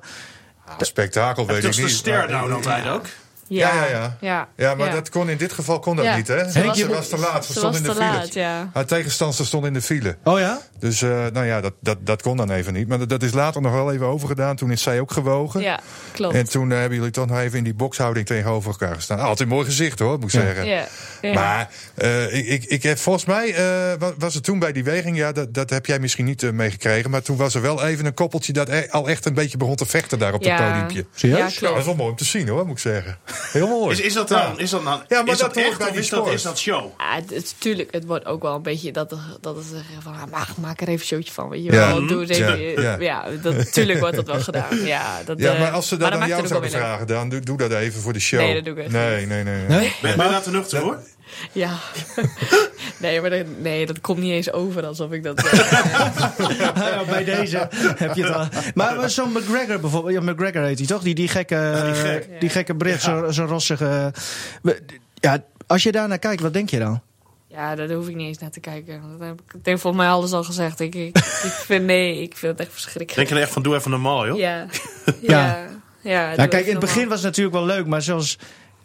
[0.70, 1.92] Ah, spektakel weet Dat ik is de niet.
[1.92, 3.06] stare maar- down altijd ook.
[3.50, 4.18] Ja, ja, ja.
[4.22, 4.94] Ja, Ja, maar ja.
[4.94, 6.16] Dat kon in dit geval kon dat Ja.
[6.16, 6.50] niet, hè?
[6.52, 7.46] Ze was- te laat.
[7.46, 8.12] Ze Ze stond was in de te file.
[8.18, 8.70] laat, ja.
[8.74, 10.18] Haar tegenstander stond in de file.
[10.24, 10.60] Oh ja?
[10.80, 12.88] Dus eh, nou ja, dat, dat, dat kon dan even niet.
[12.88, 14.56] Maar dat, dat is later nog wel even overgedaan.
[14.56, 15.62] Toen is zij ook gewogen.
[15.62, 15.80] Ja,
[16.12, 16.36] klopt.
[16.36, 19.20] En toen eh, hebben jullie toch nog even in die bokshouding tegenover elkaar gestaan.
[19.20, 20.46] Altijd een mooi gezicht hoor, moet ik Ja.
[20.46, 20.66] zeggen.
[20.66, 20.86] ja,
[21.22, 21.34] ja.
[21.34, 23.64] Maar eh, ik, ik, ik heb volgens mij, eh,
[24.00, 27.10] wa- was het toen bij die weging, ja, dat, dat heb jij misschien niet meegekregen.
[27.10, 29.76] Maar toen was er wel even een koppeltje dat e- al echt een beetje begon
[29.76, 30.56] te vechten daar op Ja.
[30.56, 31.06] het podiumpje.
[31.16, 31.38] Serieus?
[31.38, 31.78] Ja, Ja, dat klopt.
[31.80, 33.18] is wel mooi om te zien hoor, moet ik zeggen.
[33.52, 33.92] Heel mooi.
[33.92, 35.88] Is, is dat dan, is dat dan Ja, maar is dat dat hoort echt bij
[35.88, 36.36] of die is dat, sport.
[36.36, 36.92] is dat show?
[36.98, 39.10] Ja, het, het, tuurlijk, het wordt ook wel een beetje dat,
[39.42, 41.88] dat het zeggen van, ah, maak, maak er even een showtje van, weet je Ja.
[41.88, 42.08] wel.
[42.08, 43.26] Doe even, Ja, ja, ja.
[43.42, 44.78] dat, tuurlijk wordt dat wel gedaan.
[44.86, 47.30] Ja, dat, Ja, eh, maar als ze dat dan aan maakt jou zouden vragen, dan
[47.30, 48.40] doe, doe dat even voor de show.
[48.40, 49.28] Nee, dat doe ik echt nee, niet.
[49.30, 49.68] nee, nee, nee.
[49.68, 49.96] Nee?
[50.02, 50.98] Ben, ben te leuk.
[51.52, 51.72] Ja.
[53.00, 55.44] nee, maar dat, nee, dat komt niet eens over alsof ik dat...
[55.44, 55.54] eh,
[56.76, 58.48] Ja, bij deze heb je het al.
[58.74, 61.02] Maar, zo'n McGregor bijvoorbeeld, ja, McGregor heet hij toch?
[61.02, 62.28] Die, die gekke, die gek.
[62.40, 64.14] die gekke Brit, zo'n zo rossige.
[64.62, 64.82] we-
[65.14, 67.02] Ja, als je daar naar kijkt, wat denk je dan?
[67.48, 69.02] ja, daar hoef ik niet eens naar te kijken.
[69.18, 70.80] Dat heb ik, denk volgens mij alles al gezegd.
[70.80, 73.16] Ik, ik, ik vind, nee, ik vind het echt verschrikkelijk.
[73.16, 74.38] Denk je er echt van, doe even normaal, joh?
[74.38, 74.66] Ja.
[75.06, 75.18] Ja.
[75.22, 75.68] Ja.
[76.02, 77.06] Ja, Ja, kijk, in het begin normaal.
[77.10, 78.38] was het natuurlijk wel leuk, maar zoals.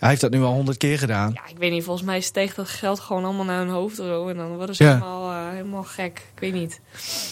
[0.04, 1.30] Hij heeft dat nu al honderd keer gedaan.
[1.34, 1.84] Ja, ik weet niet.
[1.84, 4.28] Volgens mij steeg dat geld gewoon allemaal naar hun hoofd of zo.
[4.28, 4.88] En dan worden ze Ja.
[4.92, 6.22] helemaal, eh, helemaal gek.
[6.34, 6.80] Ik weet niet.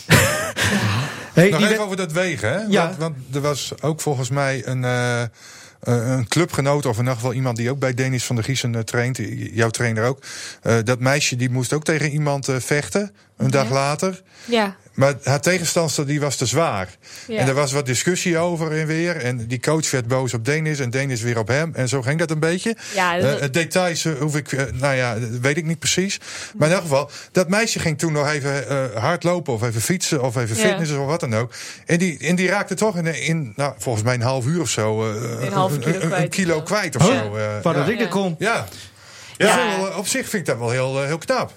[1.33, 2.59] Hey, Nog even over dat wegen, hè?
[2.69, 2.85] Ja.
[2.87, 5.29] Want, want er was ook volgens mij een, eh, eh,
[5.81, 8.81] een clubgenoot, of in ieder geval iemand die ook bij Denis van der Giesen eh,
[8.81, 9.19] traint,
[9.53, 10.19] jouw trainer ook.
[10.63, 14.23] Eh, dat meisje die moest ook tegen iemand eh, vechten, een dag later.
[14.45, 14.77] Ja.
[14.95, 16.89] Maar haar tegenstander die was te zwaar.
[17.29, 17.39] ja.
[17.39, 19.17] En er was wat discussie over en weer.
[19.17, 21.71] En die coach werd boos op Denis en Denis weer op hem.
[21.75, 22.77] En zo ging dat een beetje.
[22.95, 26.21] ja, Eh, dat- details hoef ik, eh, nou ja, dat weet ik niet precies.
[26.57, 30.23] Maar in elk geval, dat meisje ging toen nog even eh, hardlopen of even fietsen
[30.23, 30.63] of even Ja.
[30.63, 31.53] fitnessen of wat dan ook.
[31.87, 34.69] En die, en die raakte toch in, in nou, volgens mij een half uur of
[34.71, 36.29] zo eh, Een halve kilo een, kwijt.
[36.31, 37.37] kilo kwijt of zo.
[37.37, 37.73] eh, ja.
[37.73, 38.35] dat ik er kon.
[38.39, 38.67] Ja.
[39.37, 39.77] Ja.
[39.79, 41.53] Wel, op zich vind ik dat wel heel, heel knap.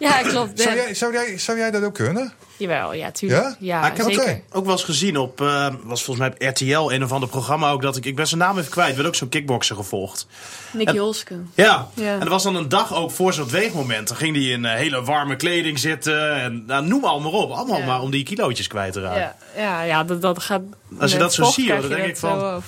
[0.00, 0.60] Ja, klopt.
[0.60, 0.82] Zou Ja.
[0.82, 2.32] jij, zou, jij, zou jij dat ook kunnen?
[2.56, 3.42] Jawel, ja, tuurlijk.
[3.42, 3.56] Ja?
[3.58, 4.40] Ja, Maar ik heb zeker.
[4.52, 7.70] Ook wel eens gezien op, eh, was volgens mij op RTL, een of ander programma
[7.70, 10.26] ook, dat ik, ik ben zijn naam even kwijt, werd ook zo'n kickboxer gevolgd.
[10.72, 11.34] Nicky En- Holske.
[11.54, 11.88] Ja.
[11.94, 12.14] Ja.
[12.14, 14.08] en er was dan een dag ook voor zo'n weegmoment.
[14.08, 17.50] Dan ging hij in eh, hele warme kleding zitten en nou, noem maar allemaal op.
[17.50, 17.86] Allemaal Ja.
[17.86, 19.20] maar om die kilootjes kwijt te raken.
[19.20, 20.62] Ja, ja, ja dat, dat gaat...
[20.98, 22.62] Als je dat zo ziet, dan denk dat ik van-.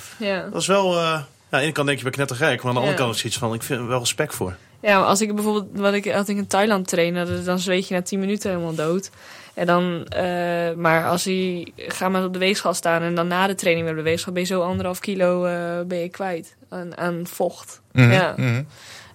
[0.51, 2.57] Dat is wel, eh, ja, aan de ene kant denk je, ben knettergek.
[2.57, 4.55] Maar aan de andere kant is het iets van, ik vind er wel respect voor.
[4.83, 7.93] Ja, maar als ik bijvoorbeeld, wat ik, als ik in Thailand train, dan- zweet je
[7.93, 9.09] na 10 minuten helemaal dood.
[9.53, 13.47] En dan, eh, maar als je, ga maar op de weegschaal staan en dan na
[13.47, 16.55] de training weer op de weegschaal, ben je zo anderhalf kilo eh, ben je kwijt
[16.69, 17.81] aan, aan vocht.
[17.91, 18.33] Mhm, Ja.
[18.37, 18.63] mhm.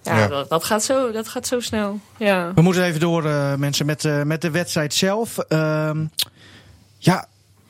[0.03, 0.27] Ja, Ja.
[0.27, 1.99] Dat, dat, gaat zo, dat gaat zo snel.
[2.17, 2.51] Ja.
[2.55, 5.37] We moeten even door, eh, mensen, met, eh, met de wedstrijd zelf.
[5.37, 6.05] Ehm,
[6.97, 7.27] ja,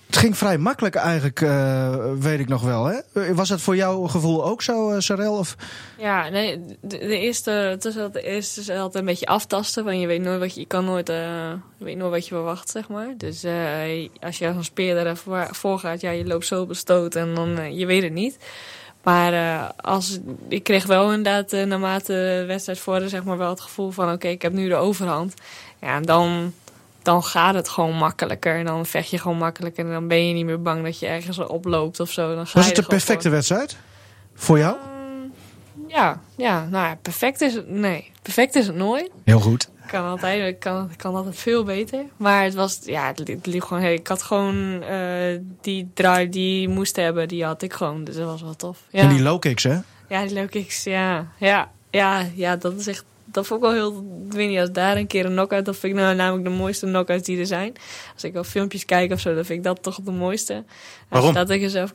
[0.10, 2.86] het ging vrij makkelijk eigenlijk, eh, weet ik nog wel.
[2.86, 3.34] Hè?
[3.34, 5.38] Was dat voor jouw gevoel ook zo, Sarel?
[5.38, 5.56] Of?
[5.98, 9.84] Ja, nee, de, eerste, het eerste is altijd een beetje aftasten.
[9.86, 12.70] Want je weet nooit wat je, je kan nooit, eh, weet nooit wat je verwacht,
[12.70, 13.14] zeg maar.
[13.18, 13.46] Dus
[14.20, 16.70] als je als een speer er even voor- voor gaat, ja, je loopt zo op
[16.70, 18.38] een stoot en dan, je weet het niet.
[19.04, 19.34] Maar
[19.82, 24.12] als, ik kreeg wel inderdaad, naarmate de wedstrijd vorderde, zeg maar wel het gevoel van,
[24.12, 25.34] oké, ik heb nu de overhand.
[25.82, 26.54] Ja, dan,
[27.10, 28.56] dan gaat het gewoon makkelijker.
[28.58, 29.86] En dan vecht je gewoon makkelijker.
[29.86, 32.36] En dan ben je niet meer bang dat je ergens oploopt of zo.
[32.36, 33.78] Dan ga Was je het de perfecte wedstrijd?
[34.34, 34.76] Voor jou?
[34.76, 37.70] Ehm, ja, ja, nou ja, perfect is het.
[37.70, 39.10] Nee, perfect is het nooit.
[39.24, 39.70] Heel goed.
[39.88, 42.04] Kan altijd, kan, kan altijd veel beter.
[42.18, 43.84] Maar het was, ja, het, li- het liep gewoon.
[43.84, 48.04] Hey, ik had gewoon eh, die draai die moest hebben, die had ik gewoon.
[48.04, 48.78] Dus dat was wel tof.
[48.90, 49.78] Ja, En die low kicks, hè?
[50.10, 53.04] ja die low kicks, ja, ja, ja, ja, dat is echt.
[53.32, 54.22] Dat vond ik wel heel.
[54.26, 56.56] Ik weet niet, als daar een keer een knockout, dat vind ik nou namelijk de
[56.56, 57.74] mooiste knockouts die er zijn.
[58.14, 60.64] Als ik wel filmpjes kijk of zo, dan vind ik dat toch de mooiste.
[61.10, 61.34] Waarom?
[61.34, 61.94] Dat ik zelf.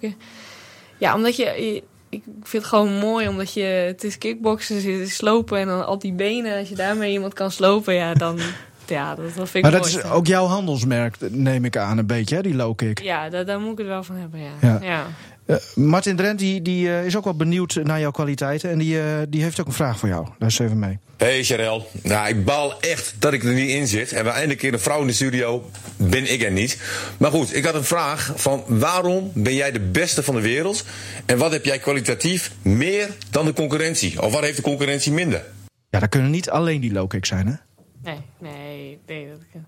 [0.99, 3.63] Ja, omdat je, je- Ik vind het gewoon mooi, omdat je...
[3.63, 6.59] Het is kickboksen, het is slopen en dan op die benen.
[6.59, 8.39] Als je daarmee iemand kan slopen, ja, dan...
[8.87, 10.05] Ja, dat, dat vind ik Maar dat mooi.
[10.05, 13.01] is ook jouw handelsmerk, neem ik aan, een beetje, hè, die low kick.
[13.03, 14.51] Ja, daar, daar moet ik het wel van hebben, ja.
[14.61, 14.79] Ja.
[14.83, 15.07] ja.
[15.75, 18.71] Martin Drent die, die eh, is ook wel benieuwd naar jouw kwaliteiten.
[18.71, 20.27] En die, eh, die heeft ook een vraag voor jou.
[20.39, 20.99] Luister even mee.
[21.17, 24.13] Hey Charel, nou ik baal echt dat ik er niet in zit.
[24.13, 26.81] En we eindelijk keer een vrouw in de studio, ben ik er niet.
[27.19, 30.85] Maar goed, ik had een vraag van waarom ben jij de beste van de wereld?
[31.27, 34.23] En wat heb jij kwalitatief meer dan de concurrentie?
[34.23, 35.45] Of wat heeft de concurrentie minder?
[35.91, 37.55] Ja, dat kunnen niet alleen die low kicks zijn, hè?
[38.03, 39.29] Nee, nee, nee.
[39.29, 39.63] Dat,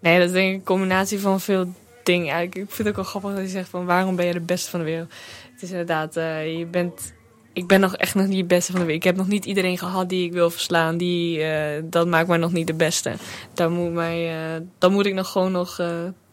[0.00, 2.26] nee, dat is denk ik een combinatie van veel dingen.
[2.26, 4.40] Ja, ik vind het ook wel grappig dat je zegt van waarom ben je de
[4.40, 5.12] beste van de wereld?
[5.52, 7.12] Het is inderdaad, eh, je bent...
[7.52, 9.04] Ik ben nog echt nog niet de beste van de wereld.
[9.04, 10.96] Ik heb nog niet iedereen gehad die ik wil verslaan.
[10.96, 13.12] Die, eh, dat maakt mij nog niet de beste.
[13.54, 14.32] Daar moet, mij,
[14.78, 15.76] dan moet ik nog gewoon nog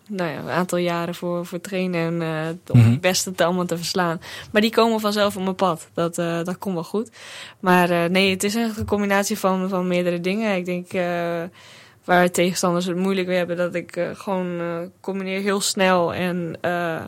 [0.08, 2.22] nou ja, een aantal jaren voor, voor trainen.
[2.22, 2.90] En, om Mhm.
[2.90, 4.22] die beste te allemaal te verslaan.
[4.52, 5.90] Maar die komen vanzelf op mijn pad.
[5.94, 7.12] Dat, eh, dat komt wel goed.
[7.60, 10.56] Maar nee, het is echt een combinatie van, van meerdere dingen.
[10.56, 10.92] Ik denk
[12.04, 16.58] waar tegenstanders het moeilijk mee hebben, dat ik eh, gewoon eh, combineer heel snel en,
[16.62, 17.04] eh,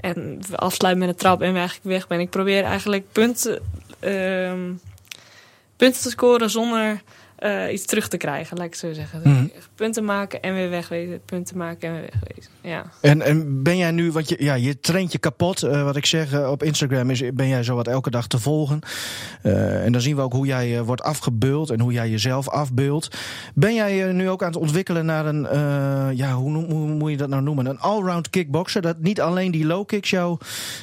[0.00, 2.20] en afsluit met een trap en eigenlijk weg ben.
[2.20, 3.62] Ik probeer eigenlijk punten,
[3.98, 4.72] ehm,
[5.76, 7.02] punten te scoren zonder
[7.70, 9.20] iets terug te krijgen, laat ik zo zeggen.
[9.24, 9.46] Mhm.
[9.74, 11.20] Punten maken en weer wegwezen.
[11.24, 12.52] Punten maken en weer wegwezen.
[12.66, 12.84] Ja.
[13.00, 15.62] En, en ben jij nu, want je, ja, je traint je kapot.
[15.62, 18.38] Eh, wat ik zeg eh, op Instagram is, ben jij zo wat elke dag te
[18.38, 18.80] volgen.
[19.42, 23.18] Eh, en dan zien we ook hoe jij wordt afgebeuld en hoe jij jezelf afbeeldt.
[23.54, 25.46] Ben jij nu ook aan het ontwikkelen naar een,
[26.16, 27.66] ja, hoe, noem- hoe moet je dat nou noemen?
[27.66, 28.82] Een allround kickboxer.
[28.82, 30.38] Dat niet alleen die low kicks jouw,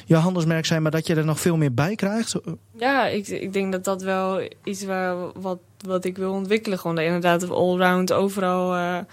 [0.08, 2.34] handelsmerk zijn, maar dat je er nog veel meer bij krijgt.
[2.76, 6.78] Ja, ik, ik denk dat dat wel iets waar, wat, wat ik wil ontwikkelen.
[6.78, 9.04] Gewoon inderdaad allround overal.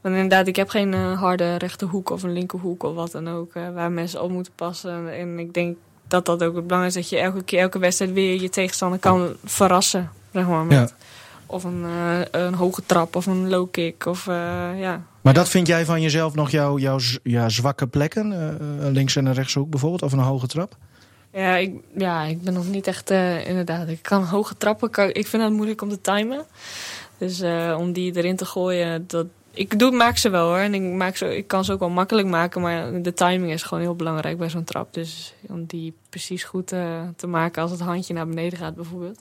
[0.00, 3.54] Want inderdaad, ik heb geen eh, harde rechterhoek of een linkerhoek of wat dan ook.
[3.54, 5.18] eh, waar mensen op moeten passen.
[5.18, 5.76] En ik denk
[6.08, 7.00] dat dat ook het belangrijk is.
[7.10, 10.10] Dat je elke keer, elke wedstrijd weer je tegenstander kan verrassen.
[10.32, 10.96] Zeg maar, met, Ja.
[11.46, 14.06] Of een, eh, een hoge trap of een low kick.
[14.06, 14.24] Of,
[14.76, 15.02] ja.
[15.20, 18.56] Maar dat vind jij van jezelf nog jouw, jouw z- ja, zwakke plekken?
[18.92, 20.76] Links- en een rechtshoek bijvoorbeeld, of een hoge trap?
[21.32, 23.10] Ja, ik, ja, ik ben nog niet echt,
[23.46, 23.88] inderdaad.
[23.88, 26.44] Ik kan hoge trappen, kan, ik vind het moeilijk om te timen.
[27.18, 27.42] Dus
[27.76, 30.56] om die erin te gooien, dat, ik doe, maak ze wel hoor.
[30.58, 33.62] En ik, maak ze, ik kan ze ook wel makkelijk maken, maar de timing is
[33.62, 34.94] gewoon heel belangrijk bij zo'n trap.
[34.94, 39.20] Dus om die precies goed eh, te maken als het handje naar beneden gaat bijvoorbeeld.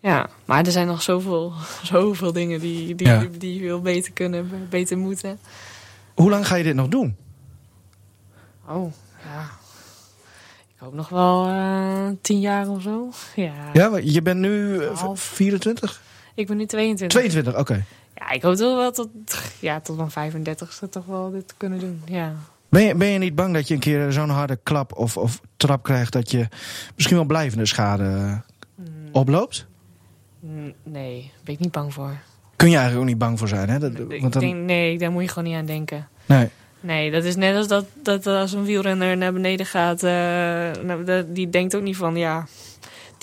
[0.00, 1.52] Ja, maar er zijn nog zoveel,
[1.92, 3.18] zoveel dingen die, die, Ja.
[3.18, 5.38] die, die veel beter kunnen, beter moeten.
[6.14, 7.16] Hoe lang ga je dit nog doen?
[8.68, 8.92] Oh,
[9.24, 9.42] ja.
[10.74, 13.08] Ik hoop nog wel eh, tien jaar of zo.
[13.36, 13.52] Ja.
[13.72, 15.20] Ja, je bent nu eh, Twaalf.
[15.20, 16.00] 24?
[16.34, 17.18] Ik ben nu 22.
[17.18, 17.84] 22, oké.
[18.14, 19.08] Ja, ik hoop toch wel tot,
[19.60, 22.02] ja, tot mijn 35ste toch wel dit kunnen doen.
[22.06, 22.32] Ja.
[22.68, 25.40] Ben je, ben je niet bang dat je een keer zo'n harde klap of, of
[25.56, 26.48] trap krijgt dat je
[26.94, 29.66] misschien wel blijvende schade eh, oploopt?
[30.40, 32.16] Mm, Nee, daar ben ik niet bang voor.
[32.56, 33.78] Kun je eigenlijk ook niet bang voor zijn, hè?
[33.78, 36.08] Dat, Ik want dan, denk, nee, daar moet je gewoon niet aan denken.
[36.26, 36.48] nee.
[36.80, 40.02] Nee, dat is net als dat, dat als een wielrenner naar beneden gaat.
[40.02, 40.10] eh,
[40.82, 42.46] nou, die denkt ook niet van, ja,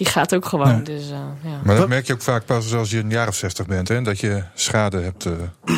[0.01, 0.67] die gaat ook gewoon.
[0.75, 0.81] Nee.
[0.81, 1.49] Dus, eh, ja.
[1.49, 3.87] Maar dat Wat- merk je ook vaak pas als je een jaar of 60 bent.
[3.87, 4.01] Hè?
[4.01, 5.31] Dat je schade hebt eh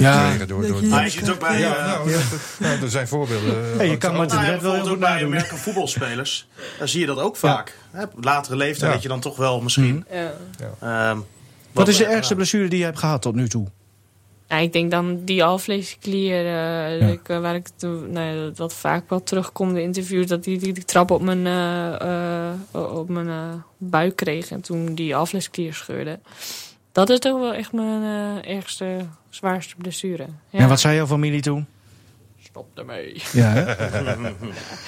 [0.00, 0.22] Ja.
[0.22, 1.58] gekregen door, door Maar je ziet het ook bij...
[1.60, 2.10] Ja, eh, nou,
[2.58, 3.76] nou, er zijn voorbeelden.
[3.76, 5.24] Hey, je kan ook- Martin Nou wel heel goed bij.
[5.24, 6.48] Amerikaanse voetbalspelers.
[6.78, 7.76] Dan zie je dat ook vaak.
[7.90, 8.92] Hè, op latere leeftijd Ja.
[8.92, 10.04] dat je dan toch wel misschien...
[10.10, 10.32] Ja.
[10.80, 11.18] ehm,
[11.72, 13.66] Wat is de ergste blessure die je hebt gehad tot nu toe?
[14.48, 17.06] Ja, ik denk dan die alvleesklier, eh, Ja.
[17.06, 20.58] ik, eh, waar ik toen, nou wat vaak wel terugkomt in de interviews, dat die,
[20.58, 25.16] die, die trap op mijn, eh, eh, op mijn eh, buik kreeg en toen die
[25.16, 26.18] alvleesklier scheurde.
[26.92, 28.96] Dat is toch wel echt mijn eh, ergste,
[29.30, 30.26] zwaarste blessure.
[30.50, 30.58] Ja.
[30.58, 31.66] En wat zei jouw familie toen?
[32.42, 33.22] Stop ermee.
[33.32, 33.52] Ja,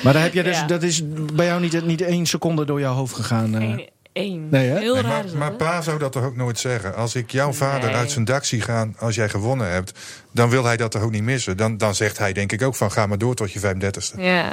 [0.02, 0.66] maar daar heb je dus, Ja.
[0.66, 1.02] dat is
[1.34, 3.54] bij jou niet, niet één seconde door jouw hoofd gegaan.
[3.54, 3.62] eh.
[3.68, 3.88] Eén.
[4.12, 4.48] Één.
[4.50, 4.78] Nee, hè?
[4.78, 6.94] Heel Nee, raar maar, is dat, maar pa zou dat toch ook nooit zeggen?
[6.94, 7.98] Als ik jouw vader Nee.
[7.98, 9.98] uit zijn dak zie gaan als jij gewonnen hebt...
[10.32, 11.56] dan wil hij dat toch ook niet missen?
[11.56, 14.20] Dan, dan zegt hij denk ik ook van ga maar door tot je 35ste.
[14.20, 14.52] Ja.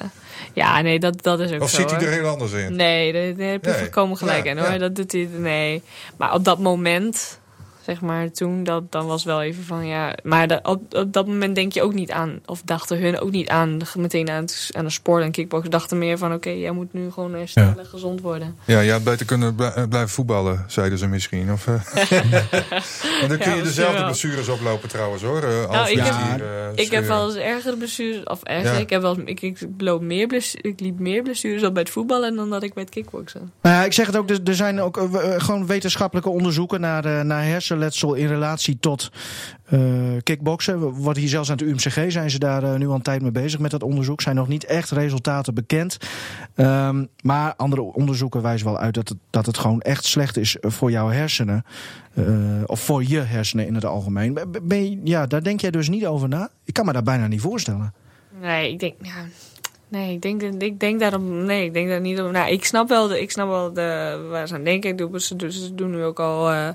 [0.53, 1.75] ja, nee, dat, dat is ook Of zo.
[1.75, 2.07] ziet hij hoor.
[2.07, 2.75] er heel anders in?
[2.75, 3.79] Nee, daar, daar heb je Nee.
[3.79, 4.71] volkomen gelijk Ja, in hoor.
[4.71, 4.77] ja.
[4.77, 5.81] Dat doet hij, nee.
[6.17, 7.39] Maar op dat moment,
[7.85, 10.15] zeg maar, toen, dat, dan was wel even van ja.
[10.23, 13.31] Maar da- op, op dat moment denk je ook niet aan, of dachten hun ook
[13.31, 15.69] niet aan, meteen aan, het, aan de sport en kickbox.
[15.69, 18.55] Dachten meer van oké, jij moet nu gewoon herstellen en gezond worden.
[18.65, 21.51] Ja, je had beter kunnen bl- eh, blijven voetballen, zeiden ze misschien.
[21.51, 21.73] Of, eh.
[23.19, 24.05] Want dan kun Ja, je dezelfde wel.
[24.05, 25.43] blessures oplopen trouwens hoor.
[25.43, 28.79] Uh, Nou, ik heb- Ik heb wel eens ergere blessures, of erger, Ja.
[28.79, 31.91] ik heb wel, ik, ik, loop meer blessures, ik liep meer blessures op bij het
[31.91, 33.51] voetballen dan dat ik bij het kickboksen.
[33.61, 35.03] Nou ja, ik zeg het ook, er- er zijn ook eh,
[35.35, 37.43] eh, gewoon wetenschappelijke onderzoeken naar, eh, naar
[37.79, 39.11] hersenletsel in relatie tot
[39.65, 39.79] eh
[40.23, 40.79] kickboksen.
[40.79, 43.31] Worden hier zelfs aan het UMCG, zijn ze daar eh, nu al een tijd mee
[43.31, 44.21] bezig met dat onderzoek.
[44.21, 45.97] Zijn nog niet echt resultaten bekend.
[46.55, 50.57] Ehm, maar andere onderzoeken wijzen wel uit dat het, dat het gewoon echt slecht is
[50.61, 51.65] voor jouw hersenen.
[52.13, 52.25] Eh,
[52.65, 54.39] of voor je hersenen in het algemeen.
[55.03, 56.49] Ja, daar denk jij dus niet over na?
[56.63, 57.93] Ik kan me daar bijna niet voorstellen.
[58.41, 58.93] Nee, ik denk,
[59.87, 61.45] Nee, ik denk, ik denk daarom.
[61.45, 62.31] Nee, ik denk daar niet om.
[62.31, 64.97] Nou, ik snap wel, de, ik snap wel de, waar ze aan denken.
[64.97, 66.73] Ik ze, doen- nu ook al.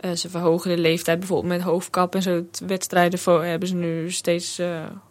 [0.00, 2.30] Eh, ze verhogen de leeftijd bijvoorbeeld met hoofdkap en zo.
[2.30, 4.66] Het Wedstrijden voor, hebben ze nu steeds eh,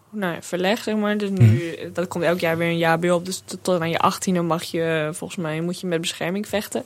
[0.10, 1.18] nou ja, verlegd, zeg maar.
[1.18, 3.26] Dus nu, dat komt elk jaar weer een jaar bij op.
[3.26, 6.48] Dus tot, tot aan je achttiende mag je, eh, volgens mij, moet je met bescherming
[6.48, 6.84] vechten.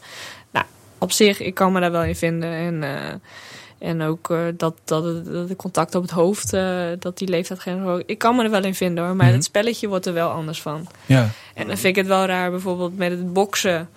[0.51, 0.65] Nou,
[0.97, 2.49] op zich, ik kan me daar wel in vinden.
[2.49, 2.83] En,
[3.77, 6.51] en ook dat, dat, dat de contact op het hoofd,
[6.99, 8.03] dat die leeftijd geen...
[8.05, 9.35] Ik kan me er wel in vinden hoor, maar Mhm.
[9.35, 10.87] het spelletje wordt er wel anders van.
[11.05, 11.29] Ja.
[11.53, 13.89] En dan vind ik het wel raar, bijvoorbeeld met het boksen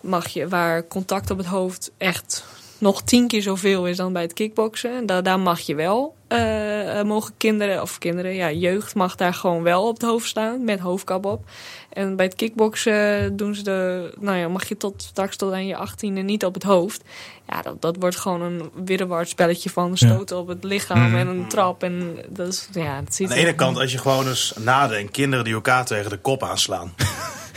[0.00, 2.44] mag je, waar contact op het hoofd echt
[2.82, 4.96] nog tien keer zoveel is dan bij het kickboksen.
[4.96, 9.14] En da- daar mag je wel, eh, eh, mogen kinderen, of kinderen, ja, jeugd mag
[9.14, 11.44] daar gewoon wel op het hoofd staan, met hoofdkap op.
[11.92, 15.66] En bij het kickboksen doen ze de, nou ja, mag je tot straks tot aan
[15.66, 17.02] je achttiende niet op het hoofd.
[17.48, 21.48] Ja, dat, dat wordt gewoon een wirrewaard spelletje van stoten op het lichaam en een
[21.48, 21.82] trap.
[21.82, 25.12] En dat is, ja, dat ziet Aan de ene kant, als je gewoon eens nadenkt,
[25.12, 26.94] kinderen die elkaar tegen de kop aanslaan.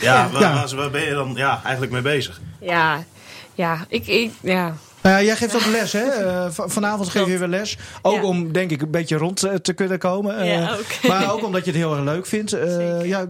[0.00, 0.54] Ja, waar, Ja.
[0.54, 2.40] waar- waar ben je dan ja, eigenlijk mee bezig?
[2.60, 3.04] Ja,
[3.54, 4.76] ja, ik, ik, ja.
[5.06, 6.04] Nou ja, jij geeft ook les, hè?
[6.26, 7.78] Eh, vanavond geef je weer les.
[8.02, 8.22] Ook Ja.
[8.22, 10.38] om, denk ik, een beetje rond eh, te kunnen komen.
[10.38, 11.08] Eh, Ja, ook.
[11.08, 12.56] Maar ook omdat je het heel erg leuk vindt.
[13.02, 13.26] Ja,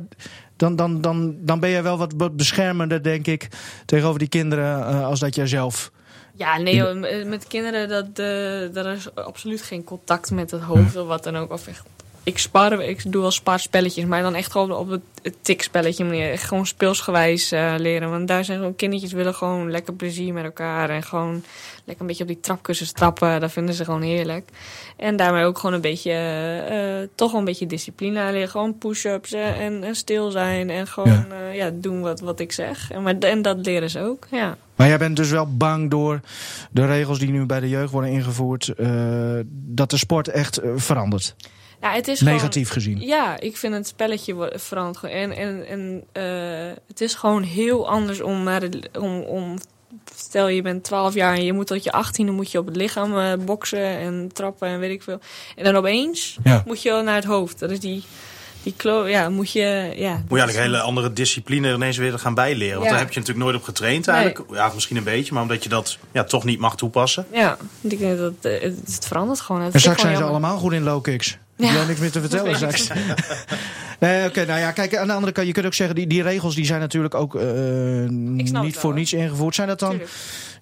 [0.56, 3.48] dan, dan, dan, dan ben jij wel wat, beschermender, denk ik,
[3.84, 5.90] tegenover die kinderen als dat jij zelf...
[6.34, 8.16] Ja, nee, joh, met kinderen, dat,
[8.74, 11.52] daar is absoluut geen contact met het hoofd of wat dan ook.
[11.52, 11.82] Of echt,
[12.26, 15.02] ik spar, ik doe wel spaarspelletjes, maar dan echt gewoon op het,
[15.42, 16.30] tikspelletje manier.
[16.30, 18.10] Echt gewoon speelsgewijs eh, leren.
[18.10, 20.90] Want daar zijn gewoon kindertjes willen gewoon lekker plezier met elkaar.
[20.90, 21.42] En gewoon
[21.84, 23.40] lekker een beetje op die trapkussens trappen.
[23.40, 24.48] Dat vinden ze gewoon heerlijk.
[24.96, 28.48] En daarmee ook gewoon een beetje, eh, eh, toch wel een beetje discipline aanleren.
[28.48, 30.70] Gewoon push-ups en, en stil zijn.
[30.70, 31.50] En gewoon ja.
[31.52, 32.90] ja, doen wat, wat ik zeg.
[32.90, 34.56] En, maar, en dat leren ze ook, ja.
[34.76, 36.20] Maar jij bent dus wel bang door
[36.70, 38.72] de regels die nu bij de jeugd worden ingevoerd...
[39.50, 41.34] dat de sport echt verandert,
[41.86, 42.92] Ja, het is negatief gezien.
[42.98, 44.96] Gewoon, ja, ik vind het spelletje gewoon.
[45.02, 49.58] En, en, en eh, het is gewoon heel anders om naar de, om, om
[50.14, 52.76] Stel je bent 12 jaar en je moet tot je 18e moet je op het
[52.76, 55.20] lichaam eh, boksen en trappen en weet ik veel.
[55.56, 56.62] En dan opeens Ja.
[56.66, 57.58] moet je wel naar het hoofd.
[57.58, 58.04] Dat is die,
[58.62, 60.12] die klo ja, moet je, ja.
[60.12, 62.72] Moet je eigenlijk een hele andere discipline ineens weer gaan bijleren.
[62.74, 62.90] Want Ja.
[62.90, 64.50] daar heb je natuurlijk nooit op getraind eigenlijk.
[64.52, 67.26] Ja, misschien een beetje, maar omdat je dat ja, toch niet mag toepassen.
[67.32, 69.62] Ja, ik denk dat eh, het, het verandert gewoon.
[69.62, 71.38] Het En straks gewoon zijn ze allemaal goed in low kicks.
[71.56, 71.72] Ja.
[71.72, 72.88] Jij niks meer te vertellen straks.
[74.00, 76.22] nee, oké, nou ja, kijk, aan de andere kant, je kunt ook zeggen, die, die
[76.22, 77.44] regels die zijn natuurlijk ook eh,
[78.08, 79.54] niet voor niets ingevoerd.
[79.54, 80.10] Zijn dat dan, Tuurlijk.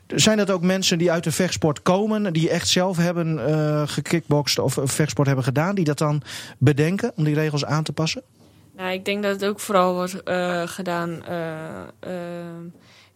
[0.07, 3.39] zijn dat ook mensen die uit de vechtsport komen, die echt zelf hebben
[3.89, 6.23] gekickboxd of vechtsport hebben gedaan, die dat dan
[6.59, 8.23] bedenken om die regels aan te passen?
[8.77, 11.23] Nou, ik denk dat het ook vooral wordt eh, gedaan.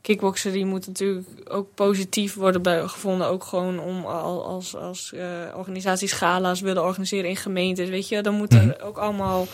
[0.08, 3.26] Kickboksen die moet natuurlijk ook positief worden bij, gevonden.
[3.26, 5.24] Ook gewoon om al- als, als eh,
[5.56, 7.88] organisaties gala's willen organiseren in gemeentes.
[7.88, 9.46] Weet je, dan moet er ook allemaal.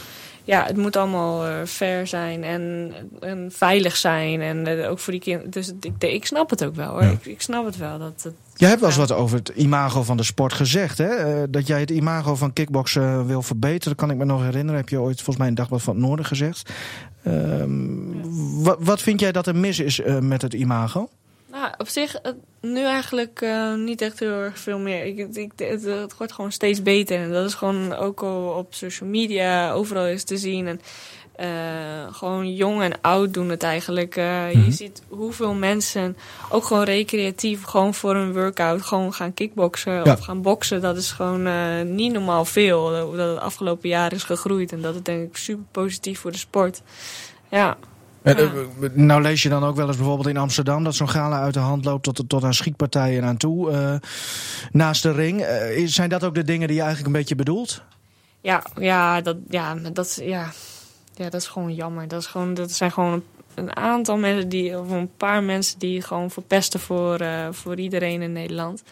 [0.45, 4.41] Ja, het moet allemaal eh, fair zijn en, en veilig zijn.
[4.41, 5.51] En eh, ook voor die kinderen.
[5.51, 7.03] Dus ik, ik snap het ook wel hoor.
[7.03, 7.11] Ja.
[7.11, 7.99] Ik, ik snap het wel.
[7.99, 11.09] Dat, het, Jij hebt wel eens wat over het imago van de sport gezegd, hè?
[11.09, 14.81] Eh, dat jij het imago van kickboksen wil verbeteren, kan ik me nog herinneren.
[14.81, 16.71] Heb je ooit volgens mij een dagblad van het Noorden gezegd.
[17.23, 21.09] Ehm, wat, wat vind jij dat er mis is eh, met het imago?
[21.55, 25.05] Nou, op zich, eh, nu eigenlijk eh, niet echt heel erg veel meer.
[25.05, 27.19] Ik, ik, het, het wordt gewoon steeds beter.
[27.19, 30.67] En dat is gewoon ook al op social media, overal is te zien.
[30.67, 30.81] En
[31.37, 31.47] eh,
[32.11, 34.17] gewoon jong en oud doen het eigenlijk.
[34.17, 36.17] Eh, Je ziet hoeveel mensen
[36.51, 40.13] ook gewoon recreatief, gewoon voor een workout, gewoon gaan kickboksen Ja.
[40.13, 40.81] of gaan boksen.
[40.81, 42.91] Dat is gewoon eh, niet normaal veel.
[42.91, 44.73] Dat dat het afgelopen jaar is gegroeid.
[44.73, 46.83] En dat is denk ik super positief voor de sport.
[47.51, 47.77] Ja.
[48.23, 48.37] Ja.
[48.93, 51.61] nou lees je dan ook wel eens bijvoorbeeld in Amsterdam dat zo'n gala uit de
[51.61, 53.71] hand loopt tot, tot aan schietpartijen aan toe.
[53.71, 53.95] eh,
[54.73, 55.41] naast de ring.
[55.43, 57.83] Eh, zijn dat ook de dingen die je eigenlijk een beetje bedoelt?
[58.41, 60.53] Ja, ja, dat, ja, dat, is- ja,
[61.15, 62.09] ja, dat is gewoon jammer.
[62.09, 63.23] Dat, is gewoon, dat zijn gewoon
[63.55, 68.23] een, aantal mensen die, of een paar mensen die gewoon verpesten voor, eh, voor iedereen
[68.23, 68.83] in Nederland.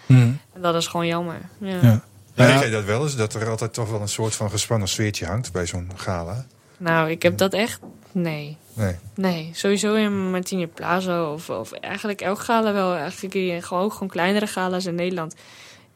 [0.52, 1.40] En dat is gewoon jammer.
[1.58, 1.68] Ja.
[1.82, 2.02] Ja.
[2.34, 2.52] Ja, Ja.
[2.52, 3.16] Weet jij dat wel eens?
[3.16, 6.46] Dat er altijd toch wel een soort van gespannen sfeertje hangt bij zo'n gala?
[6.76, 7.80] Nou, ik heb dat echt.
[8.12, 8.56] Nee.
[8.74, 8.96] Nee.
[9.14, 12.94] Nee, sowieso in Martini Plaza of, of eigenlijk elk gala wel.
[12.94, 15.34] Eigenlijk in gewoon, ook gewoon kleinere gala's in Nederland.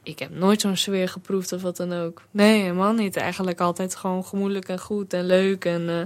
[0.07, 2.23] Ik heb nooit zo'n sfeer geproefd of wat dan ook.
[2.31, 3.17] Nee, helemaal niet.
[3.17, 5.65] Eigenlijk altijd gewoon gemoedelijk en goed en leuk.
[5.65, 6.01] En eh,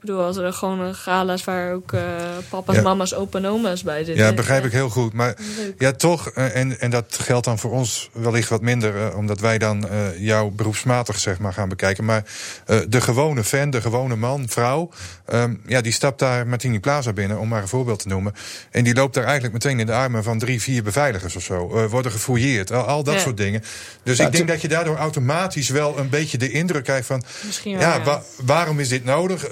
[0.00, 2.02] bedoel, als er gewoon een gala's waar ook eh,
[2.48, 2.82] papa's, Ja.
[2.82, 4.24] mama's, opa en oma's bij zitten.
[4.24, 5.12] Ja, begrijp ik heel goed.
[5.12, 5.74] Maar Leuk.
[5.78, 9.40] ja, toch, eh, en, en dat geldt dan voor ons wellicht wat minder, eh, omdat
[9.40, 12.04] wij dan eh, jou beroepsmatig zeg maar gaan bekijken.
[12.04, 12.24] Maar
[12.66, 14.90] eh, de gewone fan, de gewone man, vrouw,
[15.26, 18.32] ehm, ja, die stapt daar Martini Plaza binnen, om maar een voorbeeld te noemen.
[18.70, 21.76] En die loopt daar eigenlijk meteen in de armen van drie, vier beveiligers of zo.
[21.76, 23.20] Eh, worden gefouilleerd, al, al dat Ja.
[23.20, 23.62] soort dingen.
[24.02, 27.22] Dus Ja, ik denk dat je daardoor automatisch wel een beetje de indruk krijgt van...
[27.46, 28.02] Misschien wel, ja, ja.
[28.02, 29.48] wa- waarom is dit nodig?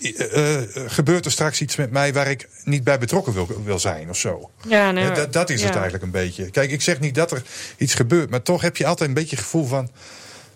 [0.00, 3.78] Eh, eh, gebeurt er straks iets met mij waar ik niet bij betrokken wil, wil
[3.78, 4.50] zijn of zo?
[4.68, 6.50] Ja, nee, Eh, dat, dat is het eigenlijk een beetje.
[6.50, 7.42] Kijk, ik zeg niet dat er
[7.76, 9.90] iets gebeurt, maar toch heb je altijd een beetje het gevoel van...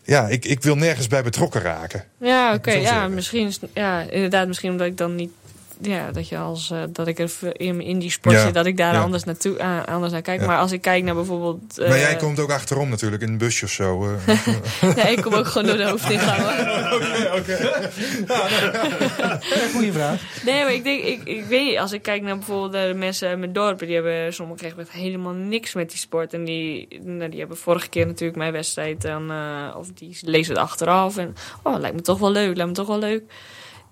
[0.02, 2.04] Ja, ik, ik wil nergens bij betrokken raken.
[2.20, 2.72] Ja, oké.
[2.72, 5.30] Ja, misschien is ja, inderdaad, misschien omdat ik dan niet.
[5.86, 8.66] Ja, dat je als eh, dat ik even in, in die sport Ja, zit, dat
[8.66, 9.00] ik daar ja.
[9.00, 10.40] anders naartoe uh, anders naar kijk.
[10.40, 10.46] Ja.
[10.46, 11.78] Maar als ik kijk naar bijvoorbeeld.
[11.78, 14.16] eh, maar jij komt ook achterom natuurlijk, in een busje of zo.
[14.26, 14.46] eh.
[14.96, 16.38] ja, ik kom ook gewoon door de hoofdingang.
[16.42, 16.52] hoor.
[19.74, 20.20] Goeie vraag.
[20.44, 23.38] Nee, maar ik denk, ik, ik weet, als ik kijk naar bijvoorbeeld de mensen uit
[23.38, 26.32] mijn dorpen, die hebben sommigen echt helemaal niks met die sport.
[26.34, 30.54] En die, nou, die hebben vorige keer natuurlijk mijn wedstrijd dan, eh, of die lezen
[30.54, 31.16] het achteraf.
[31.16, 33.22] En oh, lijkt me toch wel leuk, lijkt me toch wel leuk.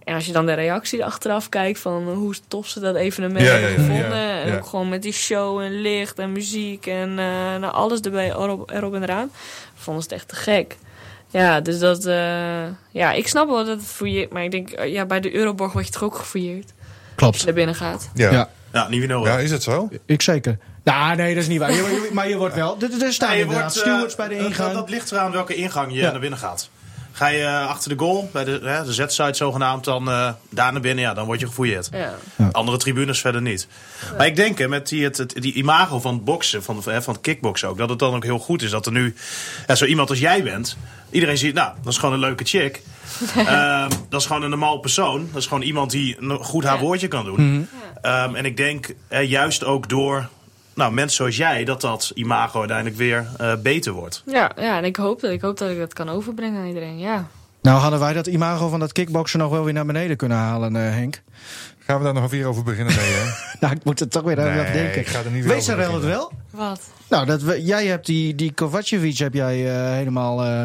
[0.05, 3.55] En als je dan de reactie achteraf kijkt van hoe tof ze dat evenement Ja,
[3.55, 4.19] ja, hebben ja, gevonden.
[4.19, 4.57] ja, en ja.
[4.57, 8.71] ook gewoon met die show en licht en muziek en eh, nou, alles erbij, erop,
[8.71, 9.31] erop en eraan.
[9.75, 10.77] Vonden ze het echt te gek.
[11.31, 12.05] Ja, dus dat...
[12.07, 14.33] eh, ja, ik snap wel dat het fouilleert.
[14.33, 16.65] Maar ik denk, eh, ja, bij de Euroborg word je toch ook gefouilleerd.
[16.65, 16.75] Als
[17.09, 17.45] je Klopt.
[17.45, 18.11] naar binnen gaat.
[18.15, 18.27] ja.
[18.31, 18.33] Ja.
[18.37, 18.49] Ja.
[18.73, 19.89] Ja, niet meer is het zo?
[20.07, 20.59] Ik zeker.
[20.85, 21.71] Nou, nee, dat is niet waar.
[21.71, 22.77] Je- je- maar je wordt wel...
[23.01, 24.69] Er, staan Nee, je inderdaad wordt, eh, stewards bij de dat- ingang.
[24.73, 26.11] Dat, dat ligt eraan welke ingang je Ja.
[26.11, 26.69] naar binnen gaat.
[27.13, 30.81] Ga je achter de goal, bij de, hè, de Z-site zogenaamd, dan eh, daar naar
[30.81, 31.89] binnen, ja, dan word je gefouilleerd.
[31.93, 32.15] Ja.
[32.53, 33.69] Andere tribunes verder niet.
[34.17, 37.03] Maar ik denk hè, met die, het, het- die imago van het boksen, van, hè,
[37.03, 39.15] van het kickboksen ook, dat het dan ook heel goed is dat er nu
[39.67, 40.77] ja, zo iemand als jij bent.
[41.11, 42.83] Iedereen ziet, nou, dat is gewoon een leuke chick.
[43.37, 45.29] Ehm, dat is gewoon een normaal persoon.
[45.33, 46.81] Dat is gewoon iemand die goed haar Ja.
[46.81, 47.69] woordje kan doen.
[48.03, 50.29] Ehm, en ik denk juist ook door
[50.75, 54.23] nou, mensen zoals jij, dat dat imago uiteindelijk weer eh, beter wordt.
[54.27, 56.99] Ja, ja, en ik hoop, dat, ik hoop dat ik dat kan overbrengen aan iedereen.
[56.99, 57.27] Ja.
[57.63, 60.77] Nou hadden wij dat imago van dat kickboksen nog wel weer naar beneden kunnen halen,
[60.77, 61.23] eh, Henk.
[61.79, 62.95] Gaan we daar nog weer over beginnen?
[62.95, 63.31] Nee, hè?
[63.61, 65.01] Nou, ik moet er toch weer aan Nee, denken.
[65.01, 66.33] ik ga er niet weer Weet over Sarel het wel?
[66.51, 66.81] Wat?
[67.09, 70.63] Nou, dat we, jij hebt die, die Kovacevic heb jij eh, helemaal eh,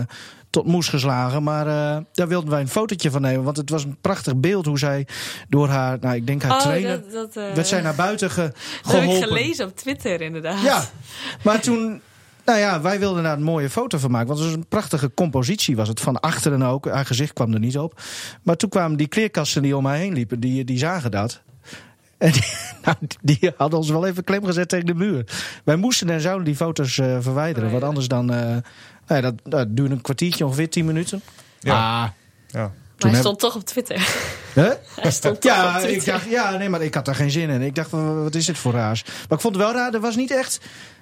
[0.49, 1.43] tot moes geslagen.
[1.43, 3.43] Maar eh, daar wilden wij een fotootje van nemen.
[3.43, 5.07] Want het was een prachtig beeld hoe zij
[5.49, 8.29] door haar, nou ik denk haar Oh, trainer, dat, dat, eh, werd zij naar buiten
[8.29, 8.41] ge,
[8.83, 9.27] dat heb ik geholpen.
[9.27, 10.61] gelezen op Twitter inderdaad.
[10.61, 10.83] Ja,
[11.43, 12.01] maar toen...
[12.45, 14.27] Nou ja, wij wilden daar een mooie foto van maken.
[14.27, 15.99] Want het was een prachtige compositie was het.
[15.99, 16.89] Van achteren ook.
[16.89, 18.01] Haar gezicht kwam er niet op.
[18.43, 20.39] Maar toen kwamen die kleerkasten die om haar heen liepen.
[20.39, 21.41] Die, die zagen dat.
[22.17, 22.43] En die,
[22.83, 25.23] nou, die hadden ons wel even klem gezet tegen de muur.
[25.63, 27.71] Wij moesten en zouden die foto's eh, verwijderen.
[27.71, 28.31] Want anders dan...
[29.07, 31.21] nou ja, dat, dat duurde een kwartiertje, ongeveer tien minuten.
[31.59, 31.73] Ja.
[31.73, 32.07] Ah,
[32.47, 32.59] Ja.
[32.59, 33.95] maar toen hij heb- stond toch op Twitter.
[34.53, 34.69] hè?
[35.01, 35.97] Hij stond toch Ja, op Twitter.
[35.97, 37.61] ik dacht, ja, nee, maar ik had daar geen zin in.
[37.61, 39.03] Ik dacht, wat is dit voor raars?
[39.03, 40.59] Maar ik vond het wel raar, er was niet echt...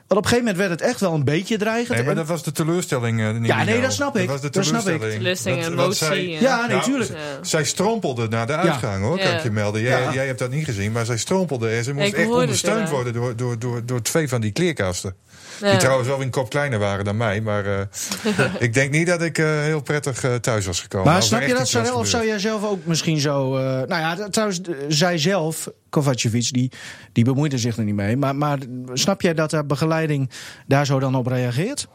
[0.07, 1.89] Want op een gegeven moment werd het echt wel een beetje dreigend.
[1.89, 3.19] Nee, maar En- dat was de teleurstelling.
[3.19, 4.29] eh, Ja, nee, dat snap ik.
[4.29, 4.85] was de Dat snap ik.
[4.85, 5.17] teleurstelling.
[5.21, 6.25] Teleurstelling en Want- want emotie.
[6.29, 7.09] zij- en- Ja, nee, Nou, tuurlijk.
[7.09, 7.15] Ja.
[7.41, 9.37] Zij strompelde naar de uitgang, hoor, kan Ja.
[9.37, 9.81] ik je melden.
[9.81, 10.13] Jij, Ja.
[10.13, 11.69] jij hebt dat niet gezien, maar zij strompelde.
[11.69, 15.15] En ze moest Ik echt ondersteund worden door, door, door, door twee van die kleerkasten.
[15.61, 15.69] Ja.
[15.69, 17.41] Die trouwens wel een kop kleiner waren dan mij.
[17.41, 17.79] Maar eh,
[18.59, 21.11] ik denk niet dat ik eh, heel prettig eh, thuis was gekomen.
[21.11, 21.99] Maar snap je dat, Sarel?
[21.99, 23.55] Of zou jij zelf ook misschien zo...
[23.57, 26.71] eh, nou ja, trouwens, zij zelf, Kovacevic, die,
[27.11, 28.17] die bemoeide zich er niet mee.
[28.17, 28.57] Maar, maar
[28.93, 30.29] snap jij dat haar begeleiding
[30.67, 31.87] daar zo dan op reageert?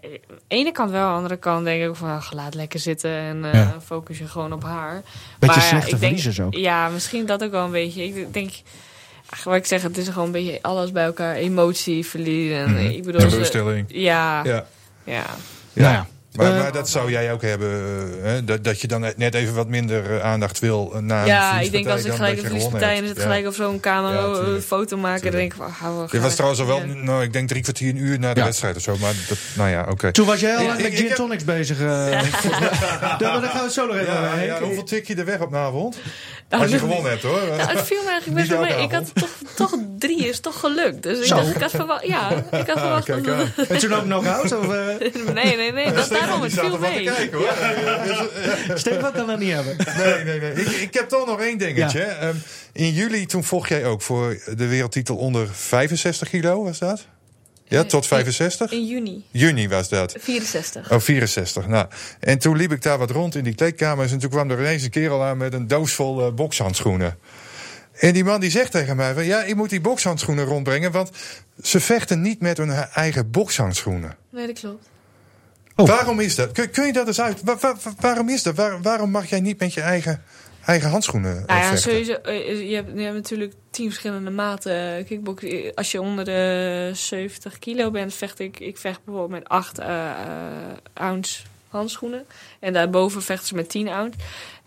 [0.00, 3.10] De ene kant wel, aan de andere kant denk ik van ach, laat lekker zitten
[3.10, 3.76] en eh, Ja.
[3.84, 5.02] focus je gewoon op haar.
[5.38, 6.54] Beetje ja, slechte ik denk- verliezers ook.
[6.54, 8.04] Ja, misschien dat ook wel een beetje.
[8.04, 8.50] Ik denk,
[9.44, 12.52] wat ik zeg, het is gewoon een beetje alles bij elkaar, emotie, verlies.
[12.52, 12.78] En, Mhm.
[12.86, 13.86] ik bedoel, Teleurstelling.
[13.88, 14.44] Ja.
[14.44, 14.66] ja.
[15.04, 15.24] Ja.
[15.72, 16.06] Nou ja.
[16.32, 17.68] Maar, Eh, maar dat zou jij ook hebben,
[18.22, 18.44] eh, hè?
[18.44, 21.72] Dat, dat je dan net even wat minder eh, aandacht wil na een Ja, ik
[21.72, 23.12] denk als ik gelijk gewonnen verliespartij en Ja.
[23.16, 26.60] gelijk op zo'n camera een foto maken, dan denk ik van, hou Dit was trouwens
[26.60, 26.84] al wel, Ja.
[26.94, 28.46] nou, ik denk drie kwartier, een uur na de Ja.
[28.46, 28.96] wedstrijd of zo.
[29.00, 30.10] Maar dat, nou ja, oké.
[30.12, 31.78] Toen was jij al Ja, met gin heb- tonics bezig.
[31.78, 32.10] Daar,
[33.00, 34.44] maar daar gaan we het zo nog even over.
[34.44, 35.96] Ja, hoeveel tik je er weg op de avond?
[36.48, 37.40] Nou, Als je gewonnen hebt hoor.
[37.56, 38.82] Nou, het viel me eigenlijk best wel mee.
[38.82, 41.02] Ik had toch, toch drie is toch gelukt.
[41.02, 41.34] Dus ik Zo.
[41.36, 43.04] dacht, ik had verwacht, ja, ik had verwacht.
[43.04, 43.66] kijk dat-.
[43.68, 44.58] En toen ook nog oud?
[44.58, 47.04] Of, eh Nee, nee, nee, dat daarom, het viel te mee.
[47.04, 47.52] kijken hoor.
[48.78, 49.76] Stefan kan dat niet hebben.
[49.96, 50.52] Nee, nee, nee.
[50.52, 51.98] Ik, ik heb toch nog één dingetje.
[51.98, 52.06] Ja.
[52.06, 52.34] Ehm,
[52.72, 57.06] in juli toen vocht jij ook voor de wereldtitel onder 65 kilo, was dat?
[57.64, 58.70] Ja, tot 65?
[58.72, 60.14] In juni, Juni was dat.
[60.18, 60.90] 64.
[60.90, 61.66] Oh, 64.
[61.66, 61.86] Nou,
[62.20, 64.12] en toen liep ik daar wat rond in die kleedkamers.
[64.12, 67.18] En toen kwam er ineens een kerel aan met een doos vol eh, bokshandschoenen.
[68.02, 70.92] En die man die zegt tegen mij: van, Ja, ik moet die bokshandschoenen rondbrengen.
[70.92, 71.10] Want
[71.62, 74.16] ze vechten niet met hun eigen bokshandschoenen.
[74.30, 74.88] Nee, dat klopt.
[75.76, 75.86] Oh.
[75.88, 76.52] Waarom is dat?
[76.52, 77.42] Kun, kun je dat eens uit?
[77.42, 78.54] Wa- wa- wa- waarom is dat?
[78.54, 80.22] Waar- waarom mag jij niet met je eigen,
[80.64, 84.96] eigen handschoenen eh, Nou ja, sowieso, eh, je, hebt, je hebt natuurlijk tien verschillende maten
[84.96, 85.42] eh, kickbox.
[85.74, 90.10] Als je onder de 70 kilo bent, vecht ik, ik vecht bijvoorbeeld met 8 eh,
[90.10, 90.16] eh,
[90.92, 92.24] ounce handschoenen.
[92.60, 94.18] En daarboven vechten ze met 10 ounce.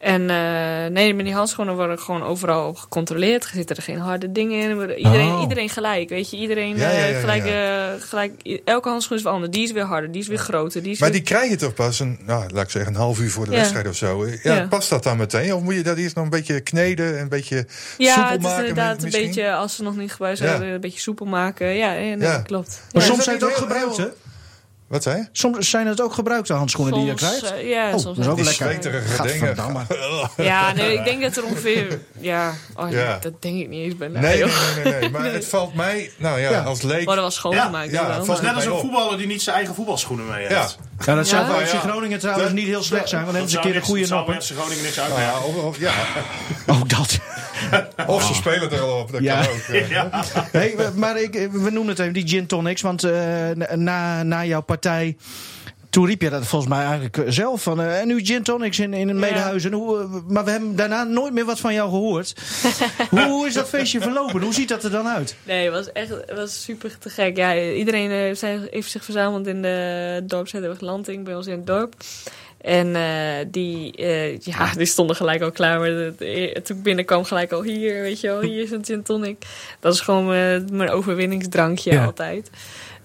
[0.06, 3.44] En eh, nee, met die handschoenen worden gewoon overal op gecontroleerd.
[3.44, 4.98] Er zitten er geen harde dingen in.
[4.98, 5.42] Iedereen, Oh.
[5.42, 6.38] iedereen gelijk, weet je.
[6.38, 7.94] Iedereen Ja, ja, eh, ja, gelijk, ja.
[7.94, 8.60] eh, gelijk.
[8.66, 9.52] Elke handschoen is wel anders.
[9.52, 10.84] Die is weer harder, die is weer groter.
[10.84, 13.00] Die is Maar weer- die krijg je toch pas een, nou, laat ik zeggen, een
[13.00, 13.58] half uur voor de Ja.
[13.58, 14.26] wedstrijd of zo.
[14.28, 14.68] Ja, Ja.
[14.70, 15.54] Past dat dan meteen?
[15.54, 17.66] Of moet je dat eerst nog een beetje kneden, een beetje
[17.98, 18.68] Ja, soepel het is maken?
[18.68, 20.74] inderdaad een beetje, als ze nog niet gebruikt zijn, Ja.
[20.74, 21.68] een beetje soepel maken.
[21.68, 22.38] Ja, ja, nee, Ja.
[22.42, 22.82] klopt.
[22.94, 23.08] Maar Ja.
[23.10, 24.14] soms zijn het ook heel- gebruikte.
[24.96, 25.26] Wat zei je?
[25.32, 27.52] Soms zijn het ook gebruikte handschoenen die je krijgt.
[27.54, 28.66] eh, ja, Oh, soms dat is ook Die lekker.
[28.66, 29.56] zweterige dingen.
[30.46, 32.00] Ja, nee, ik denk dat er ongeveer...
[32.20, 33.18] Ja, oh, nee, Ja.
[33.22, 34.22] dat denk ik niet eens bij mij.
[34.22, 35.10] Nee, nee, nee, nee, nee.
[35.10, 36.62] Maar het valt mij, nou ja, Ja.
[36.64, 37.06] als leek...
[37.06, 37.92] Worden wel schoongemaakt.
[37.92, 40.28] Ja, Ja, ja, wel, vast maar- Net als een voetballer die niet zijn eigen voetbalschoenen
[40.28, 40.78] mee heeft.
[41.06, 41.16] Ja.
[41.16, 43.22] Dat zou voor Nou FC Groningen trouwens niet heel slecht zijn.
[43.22, 44.44] Want hebben ze een keer een goede niks- dat noppen.
[44.44, 45.24] zou FC Groningen niks uitmaken.
[45.26, 45.94] ja, of, of- ja.
[46.80, 47.20] Ook dat.
[48.16, 49.42] of ze spelen er al op, dat Ja.
[49.42, 49.88] kan ook.
[49.90, 50.10] ja.
[50.52, 52.82] Hey, we- maar ik, we noemen het even die gin tonics.
[52.82, 53.12] Want eh,
[53.74, 55.18] na, na jouw partij...
[55.96, 57.64] Toen riep je dat volgens mij eigenlijk zelf.
[57.64, 59.64] Van, eh, en nu gin tonics in, in een medehuis.
[59.66, 62.34] En hoe, eh, maar we hebben daarna nooit meer wat van jou gehoord.
[63.10, 64.42] hoe, hoe is dat feestje verlopen?
[64.42, 65.36] Hoe ziet dat er dan uit?
[65.44, 67.38] Nee, het was echt het was super te gek.
[67.38, 68.40] Ja, iedereen eh,
[68.72, 71.94] heeft zich verzameld in de dorpshuis Landing bij ons in het dorp.
[72.66, 75.80] En eh, die, eh, ja, die stonden gelijk al klaar.
[75.80, 78.86] Maar het- eh, toen ik binnenkwam gelijk al hier, weet je wel, hier is een
[78.86, 79.46] gin tonic.
[79.80, 82.06] Dat is gewoon mijn, mijn overwinningsdrankje Ja.
[82.06, 82.50] altijd.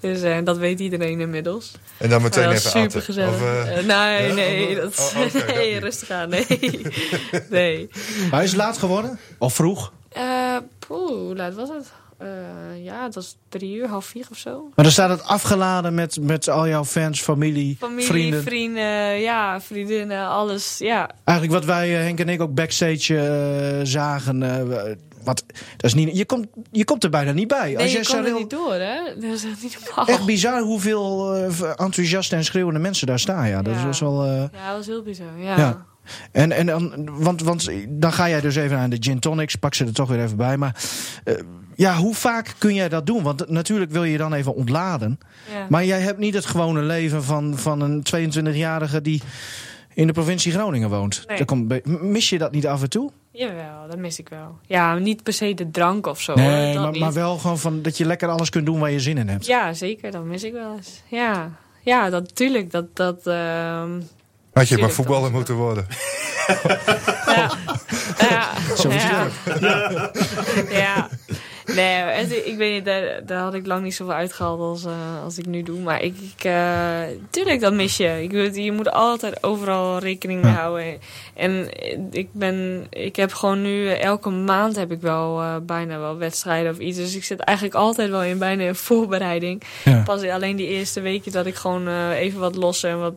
[0.00, 1.72] Dus eh, dat weet iedereen inmiddels.
[1.96, 3.34] En dan meteen dat even super gezellig.
[3.34, 6.28] Of, eh, nee, ja, nee, of, eh, dat, oh, oké, dat nee rustig aan.
[6.28, 6.46] Nee.
[7.50, 7.88] nee.
[8.30, 9.18] Maar is het laat geworden?
[9.38, 9.92] Of vroeg?
[10.08, 11.92] Eh, poeh, hoe laat was het?
[12.18, 14.70] Eh, ja, het was drie uur, half vier of zo.
[14.74, 18.42] Maar dan staat het afgeladen met, met al jouw fans, familie, Familie, vrienden.
[18.42, 20.78] vrienden, ja, vriendinnen, alles.
[20.78, 24.42] Ja, Eigenlijk wat wij, eh, Henk en ik, ook backstage eh, zagen.
[25.24, 25.44] Wat,
[25.76, 27.66] dat is niet, je, komt, je komt er bijna niet bij.
[27.66, 28.98] nee, Als je komt er niet door, hè?
[29.14, 30.06] Dat is echt niet normaal.
[30.06, 33.48] Echt bizar hoeveel eh, enthousiaste en schreeuwende mensen daar staan.
[33.48, 34.24] Ja, dat was wel.
[34.24, 35.86] eh, Ja, dat was heel bizar, ja.
[36.32, 39.74] En, en dan, want, want dan ga jij dus even aan de gin tonics, pak
[39.74, 40.56] ze er toch weer even bij.
[40.56, 40.82] Maar
[41.24, 41.34] eh,
[41.76, 43.22] ja, hoe vaak kun jij dat doen?
[43.22, 45.18] Want natuurlijk wil je je dan even ontladen.
[45.52, 45.66] Ja.
[45.68, 49.22] Maar jij hebt niet het gewone leven van, van een 22-jarige die
[49.94, 51.24] in de provincie Groningen woont.
[51.26, 51.64] Nee.
[51.66, 53.10] Bij- mis je dat niet af en toe?
[53.32, 54.58] Jawel, dat mis ik wel.
[54.66, 56.34] Ja, niet per se de drank of zo.
[56.34, 59.18] Nee, dat maar, wel gewoon van dat je lekker alles kunt doen waar je zin
[59.18, 59.46] in hebt.
[59.46, 61.02] Ja, zeker, dat mis ik wel eens.
[61.08, 61.50] Ja,
[61.82, 62.70] ja dat natuurlijk.
[62.70, 64.02] Dat, dat, ehm, Had je
[64.52, 65.86] maar Tuurlijk, voetballer dat- moeten worden.
[67.26, 67.50] ja.
[68.18, 68.48] ja.
[68.88, 69.28] Ja.
[69.44, 71.08] het ja.
[71.66, 75.38] Nee, ik weet niet, daar, daar had ik lang niet zoveel uitgehaald als, eh, als
[75.38, 75.78] ik nu doe.
[75.78, 77.00] Maar ik, ik eh,
[77.30, 78.22] tuurlijk, dat mis je.
[78.22, 80.98] Ik, je moet altijd overal rekening mee houden.
[81.34, 81.68] En
[82.10, 86.72] ik ben, ik heb gewoon nu, elke maand heb ik wel eh, bijna wel wedstrijden
[86.72, 86.96] of iets.
[86.96, 89.62] Dus ik zit eigenlijk altijd wel in bijna een voorbereiding.
[89.84, 90.02] Ja.
[90.02, 93.14] Pas alleen die eerste weken dat ik gewoon even wat los en wat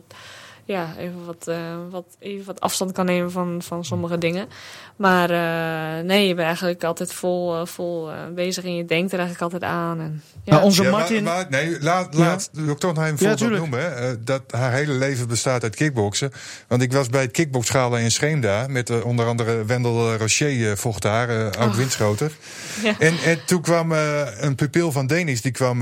[0.66, 4.48] ja, even wat, eh, wat, even wat afstand kan nemen van, van sommige dingen.
[4.96, 9.18] Maar eh, nee, je bent eigenlijk altijd vol, eh, vol bezig en je denkt er
[9.18, 10.00] eigenlijk altijd aan.
[10.00, 10.54] En, ja.
[10.54, 11.24] Maar onze Ja, Martin.
[11.24, 13.94] maar, nee, laat, laat wil ik toch nog even voorbeeld noemen.
[13.94, 14.22] hè.
[14.22, 16.32] Dat haar hele leven bestaat uit kickboksen.
[16.68, 18.66] Want ik was bij het kickboxgala in Scheemda...
[18.68, 22.32] met onder andere Wendel Rocher vocht daar, oud-windschoter.
[22.82, 22.94] Ja.
[22.98, 25.40] En, en toen kwam een pupil van Denis...
[25.40, 25.78] die kwam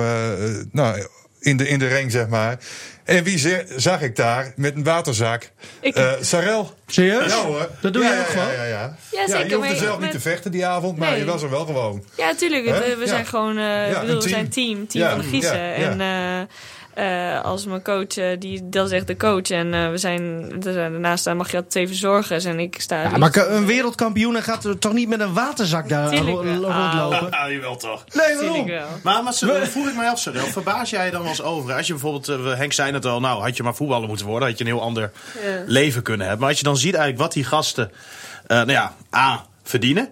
[0.70, 1.07] nou,
[1.43, 2.59] in, de, in de ring, zeg maar.
[3.05, 5.50] En wie ze- zag ik daar met een waterzak?
[5.80, 6.74] Ik- Eh, Sarel.
[6.86, 7.32] Serieus?
[7.32, 7.68] Ja hoor.
[7.80, 8.46] Dat doe ja, je ja, ook gewoon?
[8.46, 8.96] Ja, ja, ja.
[9.12, 10.98] Ja, zeker, je hoefde maar- zelf niet te vechten die avond...
[10.98, 11.18] maar Nee.
[11.18, 12.05] je was er wel gewoon.
[12.16, 12.64] Ja, tuurlijk.
[12.64, 13.07] We, we Ja.
[13.07, 14.30] zijn gewoon eh, ik een bedoel, we team.
[14.32, 15.59] zijn team, team Ja, van de Giezen.
[15.59, 15.74] ja, ja.
[15.90, 16.46] En eh,
[16.95, 19.51] eh, als mijn coach, eh, die, dat is echt de coach.
[19.51, 22.45] En eh, we zijn, zijn- daarnaast mag je altijd twee verzorgers.
[22.45, 23.03] En ik sta...
[23.03, 27.30] Ja, maar een wereldkampioen gaat er toch niet met een waterzak daar rondlopen?
[27.43, 28.05] Ah, jawel toch.
[28.14, 28.66] Nee, waarom?
[28.66, 28.86] wel.
[29.03, 31.74] Maar, maar zo, vroeg ik mij af, Sarel, verbaas jij dan wel eens over?
[31.74, 34.59] Als je bijvoorbeeld, Henk zei het al, nou had je maar voetballer moeten worden, had
[34.59, 35.11] je een heel ander
[35.45, 35.62] Ja.
[35.66, 36.40] leven kunnen hebben.
[36.40, 37.90] Maar als je dan ziet eigenlijk wat die gasten,
[38.47, 40.09] eh, nou ja, A, verdienen.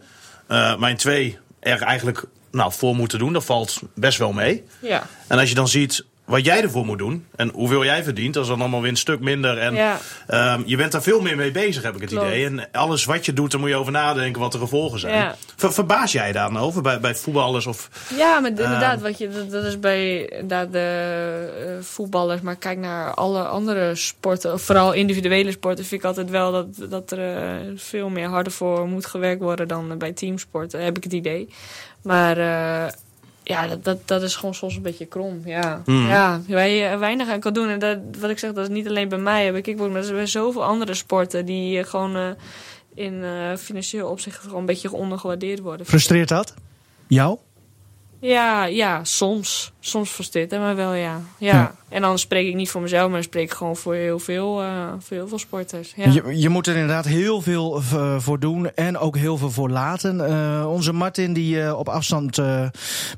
[0.47, 4.65] eh maar in twee, er eigenlijk nou, voor moeten doen, dat valt best wel mee.
[4.81, 5.07] Ja.
[5.27, 8.43] En als je dan ziet wat jij ervoor moet doen en hoeveel jij verdient, dat
[8.43, 9.59] is dan allemaal weer een stuk minder.
[9.59, 9.99] En Ja.
[10.27, 12.27] ehm, je bent daar veel meer mee bezig, heb ik het Klopt.
[12.27, 12.45] idee.
[12.45, 15.15] En alles wat je doet, daar moet je over nadenken wat de gevolgen zijn.
[15.15, 15.37] Ja.
[15.57, 17.67] Ver- verbaas jij daar dan over bij, bij voetballers?
[17.67, 19.03] Of, Ja, maar inderdaad, Ehm.
[19.03, 22.41] wat je, dat, dat is bij inderdaad de eh, voetballers.
[22.41, 27.11] Maar kijk naar alle andere sporten, vooral individuele sporten, vind ik altijd wel dat, dat
[27.11, 31.13] er eh, veel meer harder voor moet gewerkt worden dan bij teamsporten, heb ik het
[31.13, 31.49] idee.
[32.03, 32.93] Maar eh,
[33.51, 35.43] ja, dat, dat, dat is gewoon soms een beetje krom.
[35.45, 36.09] Ja, Hmm.
[36.09, 37.69] ja waar je weinig aan kan doen.
[37.69, 40.03] En dat, wat ik zeg, dat is niet alleen bij mij, heb ik kickboxing, maar
[40.03, 42.29] dat is bij zoveel andere sporten die eh, gewoon eh,
[42.95, 45.87] in eh, financieel opzicht gewoon een beetje ondergewaardeerd worden.
[45.87, 46.55] Frustreert dat?
[47.07, 47.39] Jou?
[48.21, 49.73] Ja, ja, soms.
[49.83, 51.21] Soms frustreert het maar wel, ja.
[51.39, 51.53] Ja.
[51.55, 51.75] Ja.
[51.89, 54.61] En dan spreek ik niet voor mezelf, maar dan spreek ik gewoon voor heel veel,
[54.63, 54.69] eh,
[54.99, 55.93] voor heel veel sporters.
[55.97, 56.11] Ja.
[56.11, 59.71] Je, je moet er inderdaad heel veel v- voor doen en ook heel veel voor
[59.71, 60.27] laten.
[60.29, 62.67] Eh, onze Martin, die eh, op afstand eh,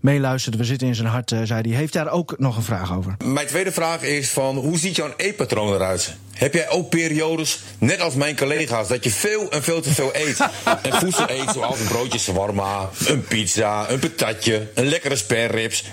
[0.01, 2.97] meeluistert, we zitten in zijn hart, eh, zei die, heeft daar ook nog een vraag
[2.97, 3.17] over.
[3.25, 6.15] Mijn tweede vraag is van, hoe ziet jouw eetpatroon eruit?
[6.33, 10.11] Heb jij ook periodes, net als mijn collega's, dat je veel en veel te veel
[10.13, 10.41] eet?
[10.83, 15.85] en voedsel eet zoals een broodje shawarma, een pizza, een patatje, een lekkere sperrips.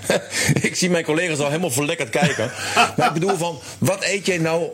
[0.68, 2.50] ik zie mijn collega's al helemaal verlekkerd kijken.
[2.96, 4.68] maar ik bedoel van, wat eet jij nou...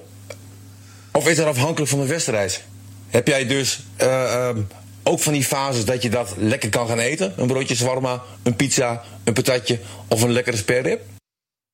[1.12, 2.64] Of is dat afhankelijk van de wedstrijd?
[3.08, 4.60] Heb jij dus eh, ehm,
[5.02, 7.32] ook van die fases dat je dat lekker kan gaan eten?
[7.36, 9.78] Een broodje shawarma, een pizza, een patatje
[10.08, 11.00] of een lekkere sperrip?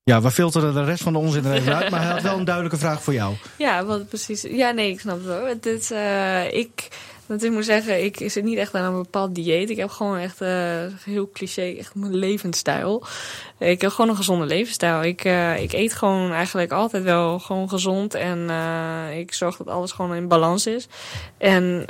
[0.04, 2.38] Ja, we filteren de rest van de onzin er even uit, maar hij had wel
[2.38, 3.34] een duidelijke vraag voor jou.
[3.58, 4.42] Ja, wat precies.
[4.42, 5.46] Ja, nee, ik snap het wel.
[5.46, 6.88] Het, is, eh, ik,
[7.26, 9.70] want ik moet zeggen, ik zit niet echt aan een bepaald dieet.
[9.70, 10.50] Ik heb gewoon echt eh,
[11.04, 13.04] heel cliché, echt mijn levensstijl.
[13.58, 15.02] Ik heb gewoon een gezonde levensstijl.
[15.02, 18.14] Ik, eh, ik eet gewoon eigenlijk altijd wel gewoon gezond.
[18.14, 20.88] En eh, ik zorg dat alles gewoon in balans is.
[21.38, 21.84] En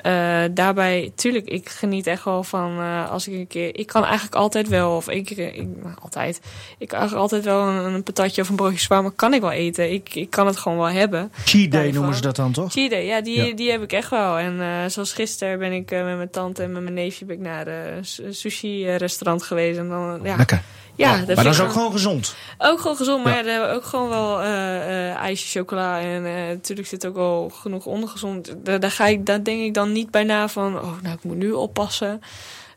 [0.54, 2.78] daarbij, tuurlijk, ik geniet echt wel van
[3.08, 3.78] als ik een keer...
[3.78, 6.40] Ik kan eigenlijk altijd wel, of ik, ik nou, altijd...
[6.78, 9.50] Ik kan altijd wel een, een patatje of een broodje zwaar, maar kan ik wel
[9.50, 9.92] eten.
[9.92, 11.32] Ik, ik kan het gewoon wel hebben.
[11.44, 12.72] Cheat day noemen ze dat dan, toch?
[12.72, 13.54] Cheat day, ja, die, Ja.
[13.54, 14.38] die heb ik echt wel.
[14.38, 17.42] En zoals gisteren ben ik eh, met mijn tante en met mijn neefje ben ik
[17.42, 18.04] naar een
[18.34, 19.78] sushi-restaurant geweest.
[19.78, 20.62] En dan, ja, Lekker.
[20.94, 22.34] ja, maar dat is ook gewoon gezond.
[22.58, 23.44] ook gewoon gezond, maar Ja.
[23.50, 27.48] hebben we ook gewoon wel eh eh ijsje, chocola en eh, natuurlijk zit ook wel
[27.54, 28.54] genoeg ongezond.
[28.64, 31.22] Daar, daar ga ik, daar denk ik dan niet bij na van, oh, nou, ik
[31.24, 32.20] moet nu oppassen.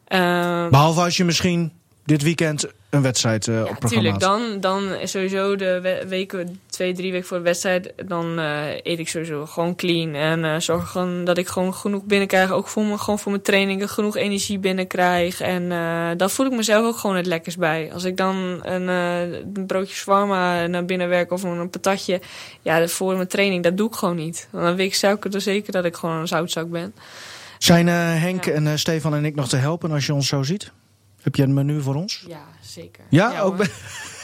[0.08, 1.72] Ehm, Behalve als je misschien
[2.06, 4.24] dit weekend een wedstrijd eh, ja, op programma tuurlijk.
[4.24, 4.40] had.
[4.40, 8.70] Dan, dan is sowieso de we- weken, twee, drie weken voor de wedstrijd, dan eh,
[8.84, 10.14] eet ik sowieso gewoon clean.
[10.14, 12.52] En eh, zorg gewoon dat ik gewoon genoeg binnenkrijg.
[12.52, 15.42] Ook voor, me, gewoon voor mijn trainingen genoeg energie binnenkrijg.
[15.42, 17.94] En eh daar voel ik mezelf ook gewoon het lekkers bij.
[17.94, 22.22] Als ik dan een, een broodje shawarma naar binnen werk of een patatje.
[22.62, 24.48] Ja, voor mijn training, dat doe ik gewoon niet.
[24.52, 26.96] Want dan weet ik zeker, er zeker dat ik gewoon een zoutzak ben.
[27.58, 28.52] Zijn Henk Ja.
[28.52, 30.72] en Stefan en ik nog te helpen als je ons zo ziet?
[31.22, 32.26] Heb je een menu voor ons?
[32.28, 33.04] Ja, zeker.
[33.10, 33.58] Ja, ook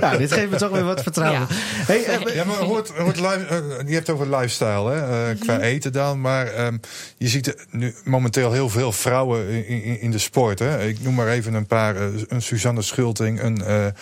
[0.00, 1.40] ja, dit geeft me toch weer wat vertrouwen.
[1.40, 1.46] Ja.
[1.86, 5.60] Hey, eh, Ja, maar hoort, hoort live, eh, je hebt over lifestyle, hè, eh, qua
[5.60, 6.20] eten dan.
[6.20, 6.76] Maar ehm,
[7.18, 10.58] je ziet nu momenteel heel veel vrouwen in, in, in de sport.
[10.58, 10.86] Hè.
[10.86, 11.96] Ik noem maar even een paar.
[11.96, 13.92] eh, een Suzanne Schulting, een eh, eh,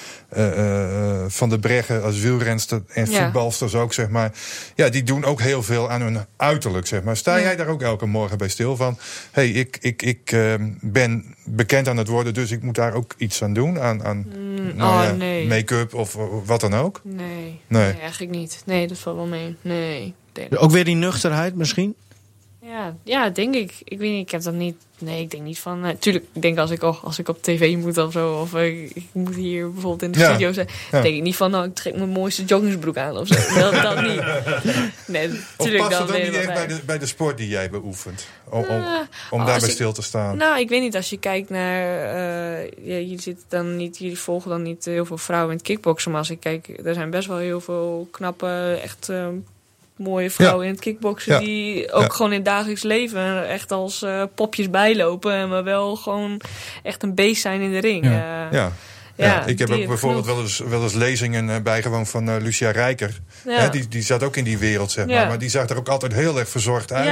[1.20, 3.22] eh, Van der Breggen als wielrenster en Ja.
[3.24, 4.32] voetbalsters ook, zeg maar.
[4.74, 7.16] Ja, die doen ook heel veel aan hun uiterlijk, zeg maar.
[7.16, 7.42] Sta Ja.
[7.42, 8.98] jij daar ook elke morgen bij stil van?
[9.30, 13.14] hey, ik, ik, ik ehm, ben bekend aan het worden, dus ik moet daar ook
[13.16, 13.80] iets aan doen.
[13.80, 14.26] Aan, aan
[14.74, 15.58] nou oh, ja, nee.
[15.58, 17.00] make-up of wat dan ook.
[17.04, 17.26] Nee.
[17.26, 17.60] Nee.
[17.66, 18.00] nee.
[18.00, 18.62] eigenlijk niet.
[18.66, 19.56] Nee, dat valt wel mee.
[19.60, 20.14] Nee.
[20.56, 21.94] ook weer die nuchterheid misschien?
[22.64, 23.72] Ja, ja, denk ik.
[23.84, 24.76] Ik weet niet, ik heb dat niet.
[24.98, 25.80] Nee, ik denk niet van.
[25.80, 28.90] Natuurlijk, ik denk als ik, oh, als ik op tv moet of zo, of ik,
[28.94, 31.00] ik moet hier bijvoorbeeld in de Ja, studio zijn, ja.
[31.00, 33.34] denk ik niet van, nou, ik trek mijn mooiste joggingsbroek aan of zo.
[33.60, 34.22] Dat, dat niet.
[35.06, 36.66] Nee, Of natuurlijk past dan het ook weer niet echt bij bij.
[36.66, 38.26] de, bij de sport die jij beoefent?
[38.50, 38.84] Om, om,
[39.30, 40.36] om als daarbij ik- stil te staan.
[40.36, 41.82] Nou, ik weet niet, als je kijkt naar.
[42.04, 45.66] eh ja, jullie, zitten dan niet, jullie volgen dan niet heel veel vrouwen in het
[45.66, 46.10] kickboksen.
[46.10, 49.28] Maar als ik kijk, er zijn best wel heel veel knappe, echt eh,
[49.96, 51.40] mooie vrouwen in het kickboksen.
[51.40, 55.48] Die ook gewoon in het dagelijks leven echt als eh, popjes bijlopen.
[55.48, 56.40] Maar wel gewoon
[56.82, 58.04] echt een beest zijn in de ring.
[58.04, 58.72] Ja.
[59.16, 59.46] Ja.
[59.46, 63.20] ik heb ook bijvoorbeeld wel eens, wel eens lezingen eh, bijgewoond van eh, Lucia Rijker.
[63.44, 63.60] Ja.
[63.60, 65.26] Hè, die, die zat ook in die wereld, zeg maar.
[65.26, 67.06] Maar die zag er ook altijd heel erg verzorgd uit.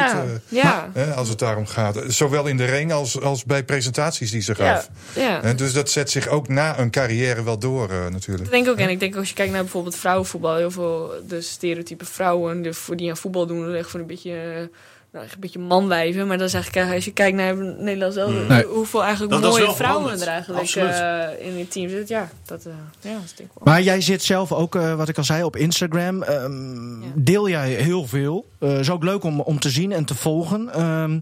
[0.63, 1.99] eh, hè, als het daarom gaat.
[2.07, 4.89] Zowel in de ring als, als bij presentaties die ze gaf.
[5.13, 8.43] Hè, dus dat zet zich ook na een carrière wel door, natuurlijk.
[8.43, 8.79] Dat denk ik ook.
[8.79, 12.75] En ik denk als je kijkt naar bijvoorbeeld vrouwenvoetbal, heel veel de stereotype vrouwen de,
[12.75, 14.71] voor die aan voetbal doen, dat echt voor een beetje,
[15.13, 16.27] nou, echt een beetje manwijven.
[16.27, 18.65] Maar dan zeg ik, eh, als je kijkt naar Nederland zelf, Nee.
[18.65, 20.29] hoeveel eigenlijk Dat- dat is mooie vrouwen veranderd.
[20.29, 22.17] er eigenlijk eh, in die team zitten.
[22.17, 23.73] Ja, dat, eh, ja, dat denk ik wel.
[23.75, 26.23] Maar jij zit zelf ook, eh, wat ik al zei, op Instagram.
[26.23, 27.07] Ehm, Ja.
[27.15, 28.47] Deel jij heel veel.
[28.59, 30.73] Eh is ook leuk om, om te zien en te volgen.
[30.73, 31.19] Ehm,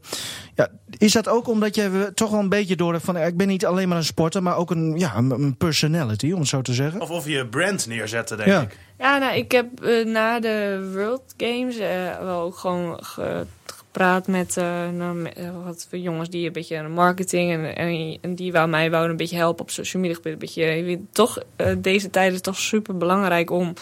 [0.54, 0.68] ja,
[0.98, 3.16] is dat ook omdat je toch wel een beetje door hebt van...
[3.16, 6.48] ik ben niet alleen maar een sporter, maar ook een, ja, een, personality, om het
[6.48, 7.00] zo te zeggen?
[7.00, 8.60] Of of je brand neerzetten, denk Ja.
[8.60, 8.78] ik.
[8.98, 9.66] Ja, nou, ik heb
[10.04, 13.46] na de World Games eh, wel ook gewoon ge-
[13.98, 18.34] gepraat met, eh, nou, met, eh, wat jongens die een beetje marketing en, en, en
[18.34, 20.18] die wou mij wouden een beetje helpen op social media.
[20.22, 23.74] Een beetje, toch, eh, deze tijd is toch super belangrijk om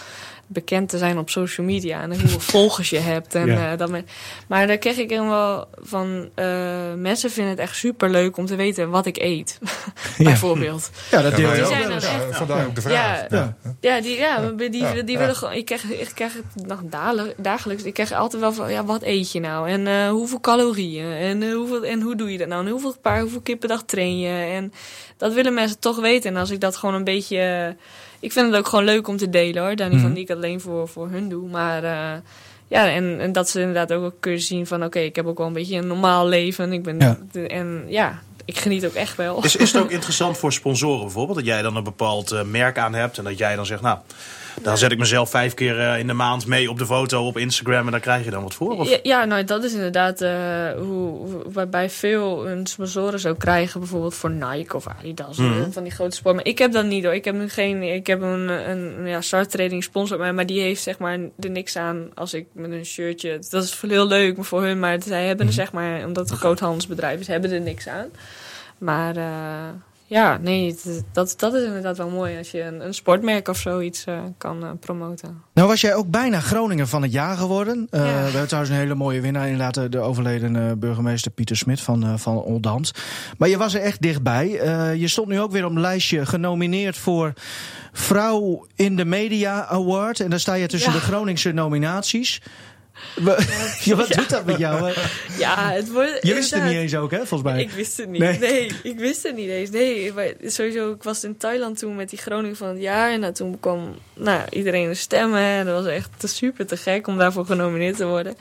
[0.46, 3.34] bekend te zijn op social media en hoeveel volgers je hebt.
[3.34, 3.72] En, Ja.
[3.72, 4.06] eh, dat men,
[4.48, 6.46] maar daar kreeg ik helemaal van eh,
[6.96, 9.58] mensen vinden het echt super leuk om te weten wat ik eet,
[10.18, 10.90] bijvoorbeeld.
[11.10, 13.24] Ja, dat Ja, deel je ja, ook echt- vandaar ook de vraag.
[13.30, 13.56] Ja.
[13.80, 15.18] Ja, die, ja, die, die, Ja, die ja.
[15.18, 15.54] willen gewoon.
[15.54, 16.80] Ik krijg, ik krijg het nog
[17.36, 17.82] dagelijks.
[17.82, 19.68] Ik krijg altijd wel van, ja, wat eet je nou?
[19.68, 21.12] En eh, hoeveel calorieën?
[21.12, 22.64] En, eh, hoeveel, en hoe doe je dat nou?
[22.64, 24.28] En hoeveel paar, hoeveel keer per dag train je?
[24.54, 24.72] En
[25.16, 26.30] dat willen mensen toch weten.
[26.34, 27.76] En als ik dat gewoon een beetje,
[28.20, 29.76] ik vind het ook gewoon leuk om te delen hoor.
[29.76, 30.18] Dan niet van Mhm.
[30.18, 31.48] niet alleen voor, voor hun doe.
[31.48, 32.20] Maar eh,
[32.68, 35.46] ja, en, en dat ze inderdaad ook kunnen zien van oké, ik heb ook wel
[35.46, 36.72] een beetje een normaal leven.
[36.72, 37.18] Ik ben, Ja.
[37.32, 39.44] de- en ja, ik geniet ook echt wel.
[39.44, 41.38] Is, is het ook interessant voor sponsoren bijvoorbeeld?
[41.38, 43.98] Dat jij dan een bepaald eh, merk aan hebt en dat jij dan zegt, nou,
[44.62, 47.36] dan zet ik mezelf vijf keer eh, in de maand mee op de foto op
[47.36, 48.78] Instagram en dan krijg je dan wat voor?
[48.78, 48.88] Of?
[48.88, 54.14] Ja, ja, nou dat is inderdaad eh, hoe, waarbij veel hun sponsoren zo krijgen, bijvoorbeeld
[54.14, 55.58] voor Nike of Adidas, Mhm.
[55.60, 56.34] eh, van die grote sport.
[56.34, 57.14] Maar ik heb dat niet hoor.
[57.14, 60.60] Ik heb nu geen, ik heb een, een ja, Start Trading sponsor, maar, maar die
[60.60, 63.38] heeft zeg maar er niks aan als ik met een shirtje.
[63.50, 66.36] Dat is heel leuk voor hun, maar zij hebben er zeg maar, omdat het een
[66.38, 68.06] groot handelsbedrijf is, hebben er niks aan.
[68.78, 69.68] Maar eh,
[70.08, 70.76] ja, nee,
[71.12, 74.64] dat, dat is inderdaad wel mooi als je een, een sportmerk of zoiets eh, kan
[74.64, 75.42] eh, promoten.
[75.54, 77.86] Nou was jij ook bijna Groningen van het jaar geworden.
[77.90, 78.06] Eh, Ja.
[78.06, 79.44] We hebben trouwens een hele mooie winnaar.
[79.44, 82.90] Inderdaad de- de overleden burgemeester Pieter Smit van, van Oldambt.
[83.38, 84.48] Maar je was er echt dichtbij.
[84.98, 87.32] Je stond nu ook weer op een lijstje genomineerd voor
[87.92, 90.20] Vrouw in de Media Award.
[90.20, 90.98] En daar sta je tussen Ja.
[90.98, 92.42] de Groningse nominaties.
[93.84, 94.86] Ja, wat doet dat met jou?
[94.90, 94.92] hè?
[95.38, 96.18] Ja, het wordt.
[96.22, 97.60] Je wist het niet eens ook, hè, volgens mij.
[97.60, 98.20] Ik wist het niet.
[98.20, 98.38] Nee.
[98.38, 98.70] Nee.
[98.82, 99.70] ik wist het niet eens.
[99.70, 103.10] Nee, maar sowieso, ik was in Thailand toen met die Groningen van het jaar.
[103.12, 105.40] En nou, toen kwam nou, iedereen er stemmen.
[105.40, 108.36] En dat was echt te super te gek om daarvoor genomineerd te worden.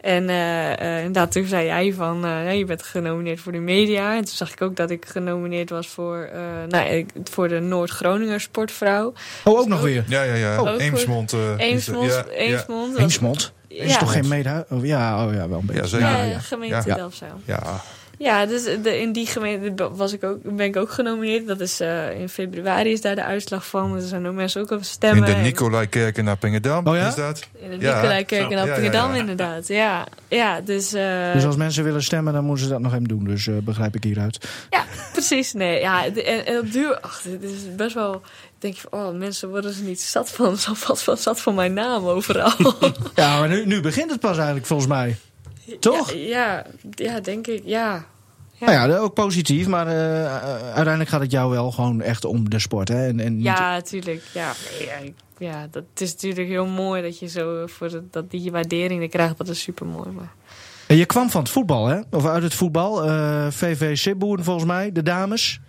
[0.00, 4.12] En eh, eh, inderdaad, toen zei jij van, eh, je bent genomineerd voor de media.
[4.16, 7.60] En toen zag ik ook dat ik genomineerd was voor, eh, nou, ik- voor de
[7.60, 9.12] Noord-Groninger sportvrouw.
[9.44, 10.04] Oh, ook nog weer.
[10.08, 10.56] Ja, ja, ja.
[10.56, 10.80] Goed.
[10.80, 11.32] Eemsmond.
[11.32, 11.54] eh.
[11.58, 12.10] Eemsmond.
[12.12, 12.64] Ja, ja.
[12.98, 13.52] Eemsmond.
[13.70, 13.90] Eemsmond.
[13.90, 13.94] Ja.
[13.94, 14.66] Is toch geen mede...
[14.70, 15.82] Oh, ja, oh, ja, wel een beetje.
[15.82, 16.06] Ja, zeker.
[16.08, 16.38] Ja, Ja, ja.
[16.38, 16.94] gemeente Ja.
[16.94, 17.40] Delfzijl.
[17.44, 17.80] Ja,
[18.22, 21.46] Ja, dus de, in die gemeente was ik ook, ben ik ook genomineerd.
[21.46, 23.94] Dat is eh, in februari is daar de uitslag van.
[23.94, 25.24] Er zijn ook mensen ook op in stemmen.
[25.24, 27.08] de En- Nicolaikerk in Appingedam Oh ja?
[27.08, 27.48] is dat?
[27.58, 29.18] In de Ja, Nicolaikerk in Ja, ja, Appingedam, ja.
[29.20, 29.68] inderdaad.
[29.68, 33.04] Ja, ja dus, eh, Dus als mensen willen stemmen, dan moeten ze dat nog even
[33.04, 33.24] doen.
[33.24, 34.48] Dus eh, begrijp ik hieruit.
[34.70, 35.52] ja, precies.
[35.52, 38.20] Nee, ja, de- en, en op duur, ach, dit is best wel,
[38.58, 41.54] denk je van, oh, mensen worden ze niet zat van, zo wat van, zat van
[41.54, 42.52] mijn naam overal.
[43.14, 45.16] Ja, maar nu, nu begint het pas eigenlijk, volgens mij.
[45.80, 46.12] Toch?
[46.12, 48.04] Ja, ja, ja, denk ik, ja.
[48.58, 48.66] Ja.
[48.72, 50.32] Nou ja, ook positief, maar eh, eh,
[50.64, 52.88] uiteindelijk gaat het jou wel gewoon echt om de sport.
[52.88, 53.06] Hè?
[53.08, 54.22] En, en Ja, natuurlijk.
[54.34, 54.88] Ja, nee,
[55.38, 59.02] ja, ja, dat is natuurlijk heel mooi dat je zo voor de- dat die waardering
[59.02, 59.38] er krijgt.
[59.38, 60.10] Dat is super mooi.
[60.10, 60.32] Maar
[60.86, 62.00] En je kwam van het voetbal, hè?
[62.10, 63.04] Of uit het voetbal.
[63.04, 65.60] eh, VV Sibboen volgens mij, de dames.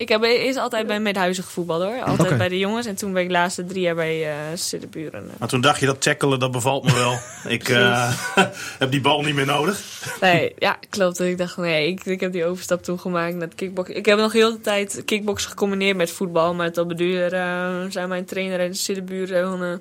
[0.00, 2.02] Ik heb eerst altijd bij Midhuizen gevoetbald hoor.
[2.02, 2.86] Altijd bij de jongens.
[2.86, 5.30] En toen ben ik de laatste drie jaar bij eh Siddeburen.
[5.38, 7.18] Maar toen dacht je dat tackelen, dat bevalt me wel.
[7.56, 8.12] ik eh,
[8.78, 9.82] heb die bal niet meer nodig.
[10.20, 11.20] Nee, ja, klopt.
[11.20, 13.96] Ik dacht, nee, ik, ik heb die overstap toen gemaakt naar het kickboksen.
[13.96, 16.54] Ik heb nog heel de tijd kickboksen gecombineerd met voetbal.
[16.54, 19.78] Maar tot beduur uh, zei mijn trainer en de Siddeburen eh,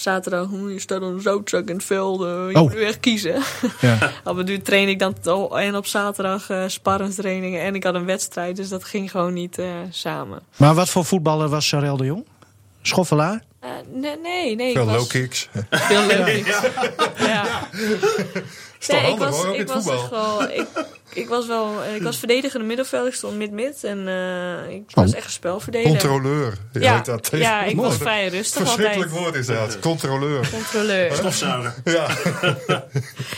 [0.00, 2.20] zaterdag, hm, je staat een zoutzak in het veld.
[2.20, 2.62] eh, je Oh.
[2.62, 3.42] moet nu echt kiezen.
[3.80, 3.98] Ja.
[4.24, 5.14] Op duur train ik dan
[5.50, 9.58] en op zaterdag eh sparrenstrainingen en ik had een wedstrijd, dus dat ging gewoon niet
[9.58, 10.40] eh, samen.
[10.56, 12.24] Maar wat voor voetballer was Sarel de Jong?
[12.82, 13.42] Schoffelaar?
[13.60, 14.72] Eh, nee, nee, nee.
[14.72, 15.48] Veel ik was low kicks.
[15.70, 16.46] Veel leuk.
[17.18, 17.26] Ja.
[17.26, 17.68] ja.
[18.80, 20.66] Is toch Nee, ik handig, was, hoor, ik het was echt wel, ik,
[21.12, 25.14] ik was wel, eh, ik was verdedigende middenveld, ik stond mid-mid en eh, ik was
[25.14, 25.98] echt een spelverdediger.
[25.98, 26.58] Controleur.
[26.72, 29.22] Ja, heet dat ja, ik was vrij rustig Verschrikkelijk altijd.
[29.22, 29.78] woord is dat.
[29.78, 30.48] Controleur.
[30.50, 31.14] Controleur.
[31.14, 31.74] Stofzuiger.
[31.84, 32.08] Ja.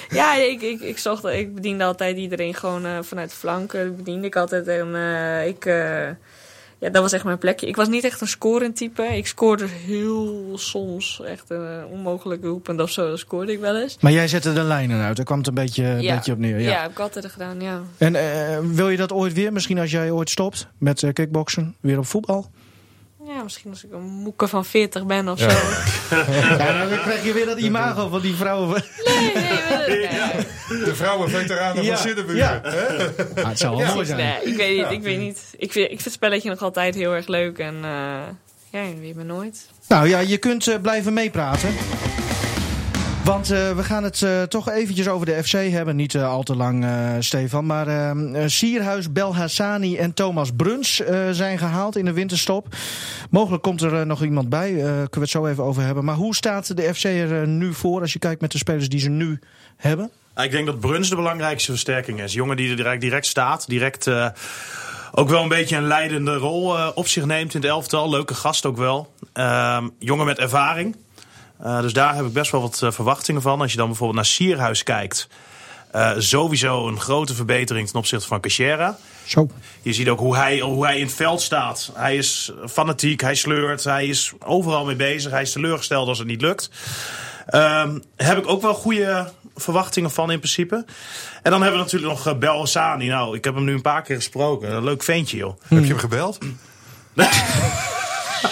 [0.09, 3.97] Ja, ik, ik, ik, zocht, ik bediende altijd iedereen gewoon eh, vanuit de flanken.
[3.97, 4.68] Bediende ik altijd.
[4.68, 6.09] En eh, ik, eh,
[6.83, 7.66] ja, dat was echt mijn plekje.
[7.66, 9.03] Ik was niet echt een scorend type.
[9.03, 13.09] Ik scoorde heel soms echt een onmogelijke hoepend of zo.
[13.09, 13.97] Dat scoorde ik wel eens.
[14.01, 16.14] Maar jij zette de lijnen uit, daar kwam het een beetje, Ja.
[16.14, 16.59] beetje op neer.
[16.61, 16.83] Ja, Ja.
[16.83, 17.80] heb ik altijd gedaan, ja.
[17.99, 19.53] En eh, wil je dat ooit weer?
[19.53, 22.51] Misschien als jij ooit stopt met eh, kickboksen, weer op voetbal?
[23.27, 25.51] Ja, misschien als ik een moeke van 40 ben of Ja.
[25.51, 25.57] zo.
[26.59, 28.85] Ja, dan krijg je weer dat imago van die vrouwen.
[29.05, 29.35] Nee, nee,
[29.89, 29.99] nee.
[29.99, 30.85] nee.
[30.85, 32.37] De vrouwenveteranen Ja, van Siddebuur.
[32.37, 32.61] ja.
[33.37, 34.18] Ah, het zou wel mooi zijn.
[34.18, 34.91] Nee, ik weet niet.
[34.91, 35.41] Ik, weet niet.
[35.57, 37.59] Ik, vind, ik vind het spelletje nog altijd heel erg leuk.
[37.59, 38.20] En eh,
[38.70, 39.68] ja, je weet maar nooit.
[39.89, 41.68] Nou ja, je kunt eh, blijven meepraten.
[43.25, 45.97] Want eh, we gaan het eh, toch eventjes over de FC hebben.
[45.97, 46.87] Niet eh, al te lang,
[47.18, 47.66] Stefan.
[47.66, 52.66] Maar eh, eh, Sierhuis, Belhassani en Thomas Bruns zijn gehaald in de winterstop.
[53.31, 54.73] Mogelijk komt er nog iemand bij.
[54.73, 56.05] kunnen we het zo even over hebben.
[56.05, 59.01] Maar hoe staat de FC er nu voor als je kijkt met de spelers die
[59.01, 59.39] ze nu
[59.77, 60.11] hebben?
[60.37, 62.33] Ik denk dat Bruns de belangrijkste versterking is.
[62.33, 63.68] Jongen die er direct, staat.
[63.68, 64.11] Direct
[65.12, 68.11] ook wel een beetje een leidende rol op zich neemt in het elftal.
[68.11, 69.12] Leuke gast ook wel.
[69.33, 70.97] Ehm, jongen met ervaring.
[71.62, 73.60] Eh, dus daar heb ik best wel wat eh, verwachtingen van.
[73.60, 75.28] Als je dan bijvoorbeeld naar Sierhuis kijkt.
[75.90, 78.96] eh, sowieso een grote verbetering ten opzichte van Cachera.
[79.24, 79.48] Zo.
[79.82, 81.90] Je ziet ook hoe hij, hoe hij in het veld staat.
[81.94, 85.30] Hij is fanatiek, hij sleurt, hij is overal mee bezig.
[85.30, 86.70] Hij is teleurgesteld als het niet lukt.
[87.46, 90.84] Ehm heb ik ook wel goede verwachtingen van in principe.
[91.42, 93.08] En dan hebben we natuurlijk nog uh, Bel Hassani.
[93.08, 94.72] Nou, ik heb hem nu een paar keer gesproken.
[94.72, 95.60] Een leuk ventje, joh.
[95.68, 96.38] Heb je hem gebeld?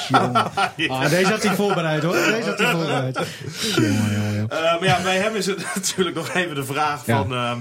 [0.88, 2.12] Ah, deze had hij voorbereid hoor.
[2.14, 3.18] Deze had hij voorbereid.
[3.74, 4.50] Jongen, jongen, jongen.
[4.50, 7.16] Eh, maar ja, bij hem is het natuurlijk nog even de vraag Ja.
[7.16, 7.32] van...
[7.34, 7.58] ehm,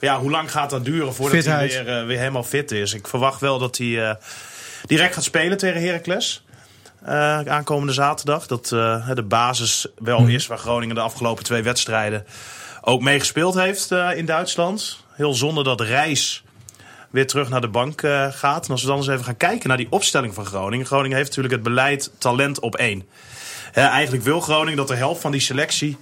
[0.00, 1.72] ja, hoe lang gaat dat duren voordat Fitheid.
[1.74, 2.94] hij weer, eh, weer helemaal fit is?
[2.94, 4.14] Ik verwacht wel dat hij eh,
[4.86, 6.44] direct gaat spelen tegen Heracles.
[7.48, 8.46] aankomende zaterdag.
[8.46, 8.68] Dat
[9.14, 10.30] de basis wel Mhm.
[10.30, 12.26] is waar Groningen de afgelopen twee wedstrijden
[12.80, 14.98] ook mee gespeeld heeft in Duitsland.
[15.12, 16.44] Heel zonde dat Reis
[17.14, 18.64] weer terug naar de bank eh, gaat.
[18.66, 20.86] En als we dan eens even gaan kijken naar die opstelling van Groningen.
[20.86, 23.08] Groningen heeft natuurlijk het beleid talent op één.
[23.72, 25.96] Hè, eigenlijk wil Groningen dat de helft van die selectie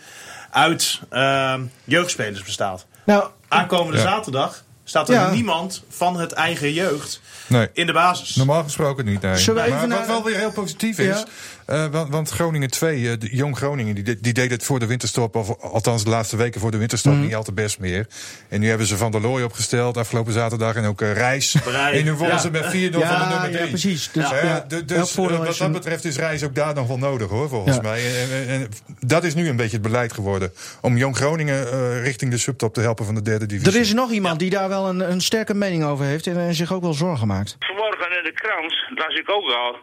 [0.51, 1.55] uit eh,
[1.85, 2.87] jeugdspelers bestaat.
[3.05, 4.03] Nou, Aankomende Ja.
[4.03, 5.31] zaterdag staat er Ja.
[5.31, 7.69] niemand van het eigen jeugd Nee.
[7.73, 8.37] in de basis.
[8.37, 9.45] Normaal gesproken niet, nee.
[9.55, 11.07] Maar wat wel weer heel positief is...
[11.19, 11.25] Ja.
[11.67, 14.87] Eh, want, want Groningen 2, eh, de Jong Groningen, die, die deed het voor de
[14.87, 15.37] winterstop...
[15.37, 17.23] of althans de laatste weken voor de winterstop Mhm.
[17.23, 18.07] niet al te best meer.
[18.49, 20.75] En nu hebben ze Van der Looy opgesteld afgelopen zaterdag...
[20.75, 21.57] en ook eh, Reis.
[21.65, 21.99] Breij.
[21.99, 22.39] En nu wonnen Ja.
[22.43, 23.59] ze met 4-0 van de nummer 3.
[23.63, 24.11] ja, precies.
[24.13, 27.77] Dus, Ja, dus wat dat betreft is Reis ook daar nog wel nodig, hoor, volgens
[27.77, 27.83] Ja.
[27.83, 28.23] mij.
[28.23, 28.69] En, en, en
[29.01, 30.53] dat is nu een beetje het beleid geworden.
[30.81, 33.73] Om Jong Groningen eh, richting de subtop te helpen van de derde divisie.
[33.73, 36.55] Er is nog iemand die daar wel een, een sterke mening over heeft en, en
[36.55, 37.57] zich ook wel zorgen maakt.
[37.59, 39.77] Vanmorgen in de krant las ik ook al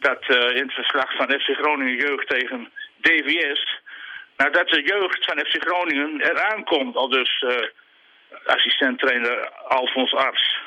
[0.00, 2.70] dat eh, in het verslag van FC Groningen jeugd tegen
[3.00, 3.80] DVS.
[4.36, 7.68] Nou, dat de jeugd van FC Groningen eraan komt, al dus eh
[8.46, 10.58] assistent-trainer Alfons Arts.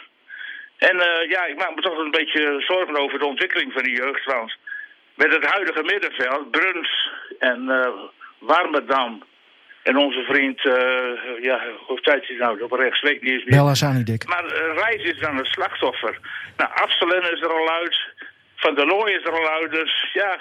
[0.78, 3.96] En eh, ja, ik maak me toch een beetje zorgen over de ontwikkeling van die
[3.96, 4.26] jeugd.
[4.26, 4.56] Want
[5.16, 7.10] met het huidige middenveld, Bruns
[7.40, 7.92] en eh
[8.40, 9.24] Warmerdam.
[9.84, 10.62] En onze vriend,
[11.42, 13.58] ja, hoe tijd is nou op rechts, weet niet eens meer.
[13.58, 14.28] Bel Hassani Dik.
[14.28, 16.20] Maar Reis is dan het slachtoffer.
[16.58, 17.98] Nou, Afselen is er al uit.
[18.64, 19.72] Van der Looy is er al uit.
[19.72, 20.32] Dus ja,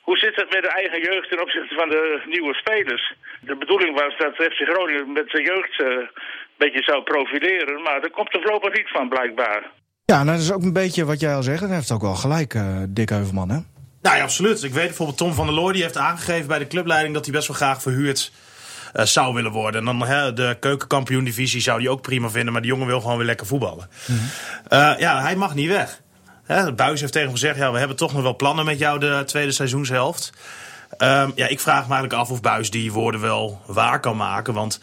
[0.00, 3.14] hoe zit het met de eigen jeugd ten opzichte van de nieuwe spelers?
[3.40, 6.10] De bedoeling was dat FC Groningen met de jeugd eh, een
[6.56, 7.82] beetje zou profileren.
[7.82, 9.62] Maar daar komt er voorlopig niet van, blijkbaar.
[10.04, 11.60] Ja, nou, dat is ook een beetje wat jij al zegt.
[11.60, 13.58] Hij heeft ook wel gelijk, eh Dick Heuvelman, hè?
[14.02, 14.62] Nou ja, absoluut.
[14.62, 17.34] Ik weet bijvoorbeeld Tom van der Looy die heeft aangegeven bij de clubleiding dat hij
[17.34, 18.32] best wel graag verhuurd
[18.92, 19.80] eh, zou willen worden.
[19.80, 23.16] En dan hè, de keukenkampioen-divisie zou hij ook prima vinden, maar die jongen wil gewoon
[23.16, 23.88] weer lekker voetballen.
[24.68, 26.00] Eh, ja, hij mag niet weg.
[26.50, 28.98] Hè, Buis heeft tegen hem gezegd: ja, we hebben toch nog wel plannen met jou
[28.98, 30.32] de tweede seizoenshelft.
[30.96, 34.54] Ehm, ja, ik vraag me eigenlijk af of Buis die woorden wel waar kan maken.
[34.54, 34.80] Want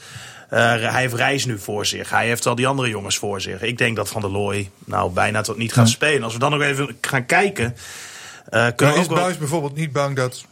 [0.50, 2.10] eh, hij heeft Reis nu voor zich.
[2.10, 3.62] Hij heeft al die andere jongens voor zich.
[3.62, 6.24] Ik denk dat Van der Looy nou bijna tot niet gaat spelen.
[6.24, 7.76] Als we dan nog even gaan kijken.
[8.50, 9.18] eh, kunnen we is wel...
[9.18, 10.46] Buis bijvoorbeeld niet bang dat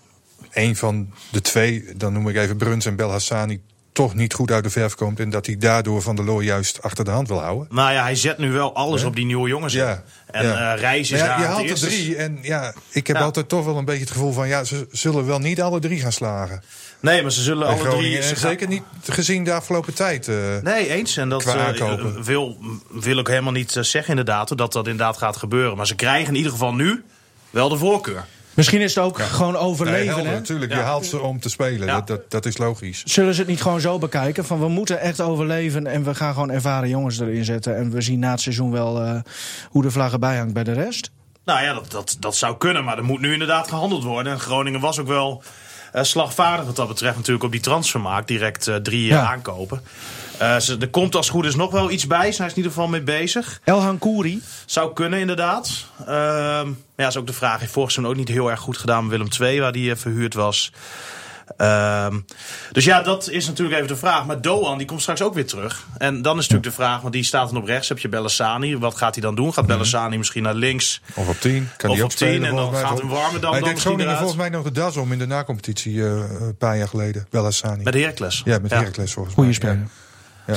[0.54, 3.62] een van de twee, dan noem ik even Bruns en Belhassani,
[3.96, 6.82] toch niet goed uit de verf komt en dat hij daardoor Van der Looy juist
[6.82, 7.68] achter de hand wil houden?
[7.70, 9.74] Nou ja, hij zet nu wel alles op die nieuwe jongens.
[9.74, 10.04] Ja.
[10.32, 10.74] En ja.
[10.74, 11.86] eh Reis is Maar ja, je haalt er eerste.
[11.86, 13.22] drie en ja, ik heb Ja.
[13.24, 16.00] altijd toch wel een beetje het gevoel van ja, ze zullen wel niet alle drie
[16.00, 16.64] gaan slagen.
[17.00, 18.22] Nee, maar ze zullen alle drie...
[18.22, 20.28] Ze gaan- zeker niet gezien de afgelopen tijd.
[20.28, 21.18] eh, Nee, eens.
[21.18, 22.58] En dat eh, wil,
[22.90, 25.78] wil ik helemaal niet eh, zeggen inderdaad, dat dat inderdaad gaat gebeuren.
[25.78, 27.04] Maar ze krijgen in ieder geval nu
[27.50, 28.26] wel de voorkeur.
[28.56, 30.32] Misschien is het ook gewoon nee, overleven, hè?
[30.32, 30.72] natuurlijk.
[30.72, 30.78] Ja.
[30.78, 31.88] Je haalt ze om te spelen.
[31.88, 31.96] Ja.
[31.96, 33.04] Dat, dat, dat is logisch.
[33.06, 34.46] Zullen ze het niet gewoon zo bekijken?
[34.46, 37.78] Van we moeten echt overleven en we gaan gewoon ervaren jongens erin zetten.
[37.78, 39.20] En we zien na het seizoen wel eh,
[39.70, 41.12] hoe de vlag erbij hangt bij de rest.
[41.46, 44.32] Nou ja, dat, dat, dat zou kunnen, maar er moet nu inderdaad gehandeld worden.
[44.34, 45.44] En Groningen was ook wel
[45.92, 48.28] eh, slagvaardig wat dat betreft natuurlijk op die transfermarkt.
[48.28, 49.28] Direct eh, drie Ja.
[49.28, 49.82] aankopen.
[50.38, 52.26] Eh, ze, er komt als goed is nog wel iets bij.
[52.26, 53.60] Ze zijn er in ieder geval mee bezig.
[53.64, 54.42] Elhan Kouri.
[54.66, 55.86] Zou kunnen, inderdaad.
[56.00, 56.08] Ehm,
[56.68, 57.60] maar ja, is ook de vraag.
[57.60, 59.98] Heeft vorig seizoen ook niet heel erg goed gedaan met Willem II, waar die eh,
[59.98, 60.72] verhuurd was.
[61.58, 62.20] Ehm,
[62.72, 64.26] dus ja, dat is natuurlijk even de vraag.
[64.26, 65.86] Maar Doan, die komt straks ook weer terug.
[65.98, 67.90] En dan is natuurlijk de vraag, want die staat dan op rechts.
[67.90, 68.78] Heb je Bellassani.
[68.78, 69.54] Wat gaat hij dan doen?
[69.54, 71.02] Gaat Bellassani misschien naar links?
[71.14, 71.70] Of op 10.
[71.78, 72.82] Kan Of die op ook 10 spelen, en dan mij.
[72.82, 74.18] gaat een warme dan- dan ik denk misschien Groningen eruit.
[74.18, 76.10] volgens mij nog de das om in de nacompetitie eh,
[76.40, 77.28] een paar jaar geleden.
[77.30, 77.84] Bellassani.
[77.84, 78.42] Met Heracles.
[78.46, 79.60] Ja, met Heracles volgens Goeie mij.
[79.60, 79.88] speler.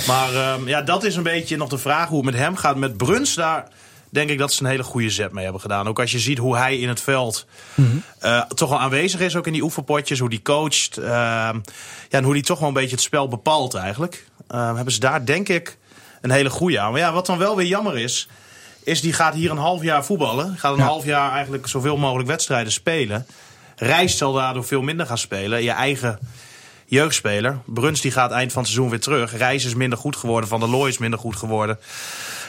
[0.07, 2.77] Maar ehm, ja, dat is een beetje nog de vraag hoe het met hem gaat.
[2.77, 3.69] Met Bruns, daar
[4.11, 5.89] denk ik dat ze een hele goede zet mee hebben gedaan.
[5.89, 7.47] Ook als je ziet hoe hij in het veld
[8.19, 10.97] eh, toch wel aanwezig is, ook in die oefenpotjes, hoe die coacht.
[10.97, 11.61] ehm, ja,
[12.11, 14.27] en hoe die toch wel een beetje het spel bepaalt eigenlijk.
[14.49, 15.79] Ehm, hebben ze daar denk ik
[16.21, 16.91] een hele goede aan.
[16.93, 18.29] Maar ja, wat dan wel weer jammer is,
[18.85, 20.57] is die gaat hier een half jaar voetballen.
[20.59, 20.85] Gaat een Ja.
[20.85, 23.27] half jaar eigenlijk zoveel mogelijk wedstrijden spelen.
[23.77, 25.63] Reis zal daardoor veel minder gaan spelen.
[25.63, 26.19] Je eigen
[26.89, 27.59] jeugdspeler.
[27.67, 29.37] Bruns die gaat eind van het seizoen weer terug.
[29.37, 30.49] Reis is minder goed geworden.
[30.49, 31.79] Van der Looy is minder goed geworden.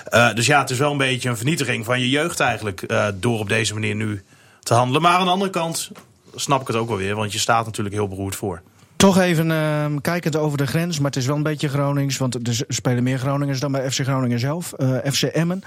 [0.06, 2.82] Eh, dus ja, het is wel een beetje een vernietiging van je jeugd eigenlijk.
[2.82, 4.24] eh, door op deze manier nu
[4.60, 5.02] te handelen.
[5.02, 5.92] Maar aan de andere kant
[6.36, 7.16] snap ik het ook wel weer.
[7.16, 8.62] Want je staat natuurlijk heel beroerd voor.
[8.96, 12.18] Toch even ehm, kijkend over de grens, maar het is wel een beetje Gronings.
[12.18, 14.74] Want er spelen meer Groningers dan bij FC Groningen zelf.
[14.74, 15.62] Eh, FC Emmen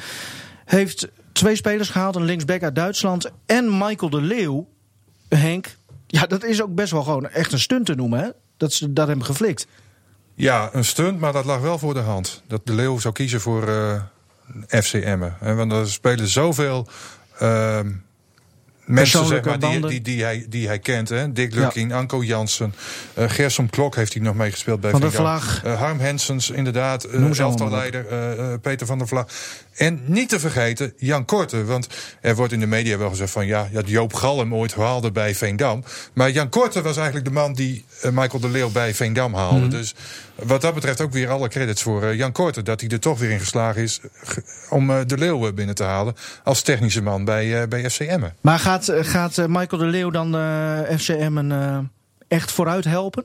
[0.65, 2.17] heeft twee spelers gehaald.
[2.17, 4.69] Een linksback uit Duitsland en Michael de Leeuw.
[5.29, 8.29] Henk, ja, dat is ook best wel gewoon echt een stunt te noemen, hè?
[8.63, 9.67] Dat ze dat hebben geflikt.
[10.35, 12.43] Ja, een stunt, maar dat lag wel voor de hand.
[12.47, 13.63] Dat de Leeuw zou kiezen voor
[14.69, 15.37] FC Emmen.
[15.41, 16.89] En want er spelen zoveel
[17.39, 17.91] ehm,
[18.85, 21.09] mensen zeg maar, die, die, die, hij, die hij kent.
[21.09, 21.33] Hè?
[21.33, 22.75] Dick Lukking, Anko Jansen,
[23.15, 25.13] eh Gersom Klok heeft hij nog meegespeeld bij Van der.
[25.13, 25.65] Vlag.
[25.65, 27.05] Eh, Harm Hensens, inderdaad.
[27.05, 29.27] eh, eh, Peter van der Vlag.
[29.77, 31.65] En niet te vergeten Jan Korte.
[31.65, 31.89] Want
[32.21, 33.47] er wordt in de media wel gezegd van...
[33.47, 35.85] ja, dat Joop Galm ooit haalde bij Veendam.
[36.13, 39.59] Maar Jan Korte was eigenlijk de man die eh, Michael de Leeuw bij Veendam haalde.
[39.59, 39.71] Mhm.
[39.71, 39.95] Dus
[40.35, 42.63] wat dat betreft ook weer alle credits voor eh, Jan Korte.
[42.63, 44.01] Dat hij er toch weer in geslagen is
[44.71, 46.15] om eh, de Leeuw binnen te halen...
[46.45, 48.35] als technische man bij, bij FC Emmen.
[48.41, 50.33] Maar gaat, gaat Michael de Leeuw dan
[50.99, 51.53] FCM
[52.29, 53.25] echt vooruit helpen?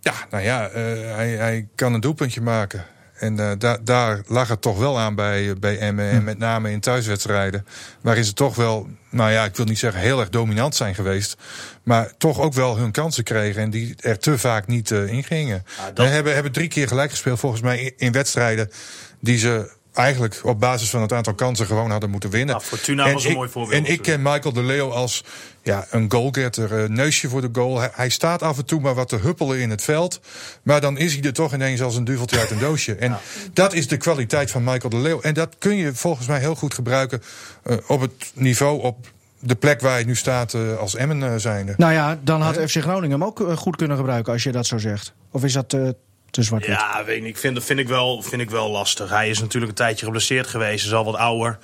[0.00, 2.84] Ja, nou ja, hij, hij kan een doelpuntje maken.
[3.22, 6.10] En eh, da- daar lag het toch wel aan bij, bij Emmen.
[6.10, 7.66] En met name in thuiswedstrijden.
[8.00, 11.36] Waarin ze toch wel, nou ja, ik wil niet zeggen heel erg dominant zijn geweest.
[11.82, 13.62] Maar toch ook wel hun kansen kregen.
[13.62, 15.64] En die er te vaak niet eh, in gingen.
[15.94, 18.70] dat- We hebben, hebben drie keer gelijk gespeeld volgens mij in wedstrijden.
[19.20, 22.54] Die ze eigenlijk op basis van het aantal kansen gewoon hadden moeten winnen.
[22.54, 25.24] Nou, Fortuna En was een ik- mooi voorbeeld En ik ken Michael de Leeuw als
[25.62, 27.78] ja, een goalgetter, een neusje voor de goal.
[27.78, 30.20] Hij, hij staat af en toe maar wat te huppelen in het veld.
[30.62, 32.94] Maar dan is hij er toch ineens als een duveltje uit een doosje.
[32.94, 33.18] En
[33.52, 35.20] dat is de kwaliteit van Michael de Leeuw.
[35.20, 37.22] En dat kun je volgens mij heel goed gebruiken
[37.62, 39.06] eh, op het niveau, op
[39.38, 41.74] de plek waar je nu staat eh, als Emmen eh, zijnde.
[41.76, 44.78] Nou ja, dan had FC Groningen hem ook goed kunnen gebruiken als je dat zo
[44.78, 45.12] zegt.
[45.30, 45.76] Of is dat
[46.32, 46.58] te?
[46.66, 47.40] Ja, weet ik, niet.
[47.40, 49.10] vind, vind, ik wel, vind ik wel lastig.
[49.10, 51.58] Hij is natuurlijk een tijdje geblesseerd geweest, is al wat ouder.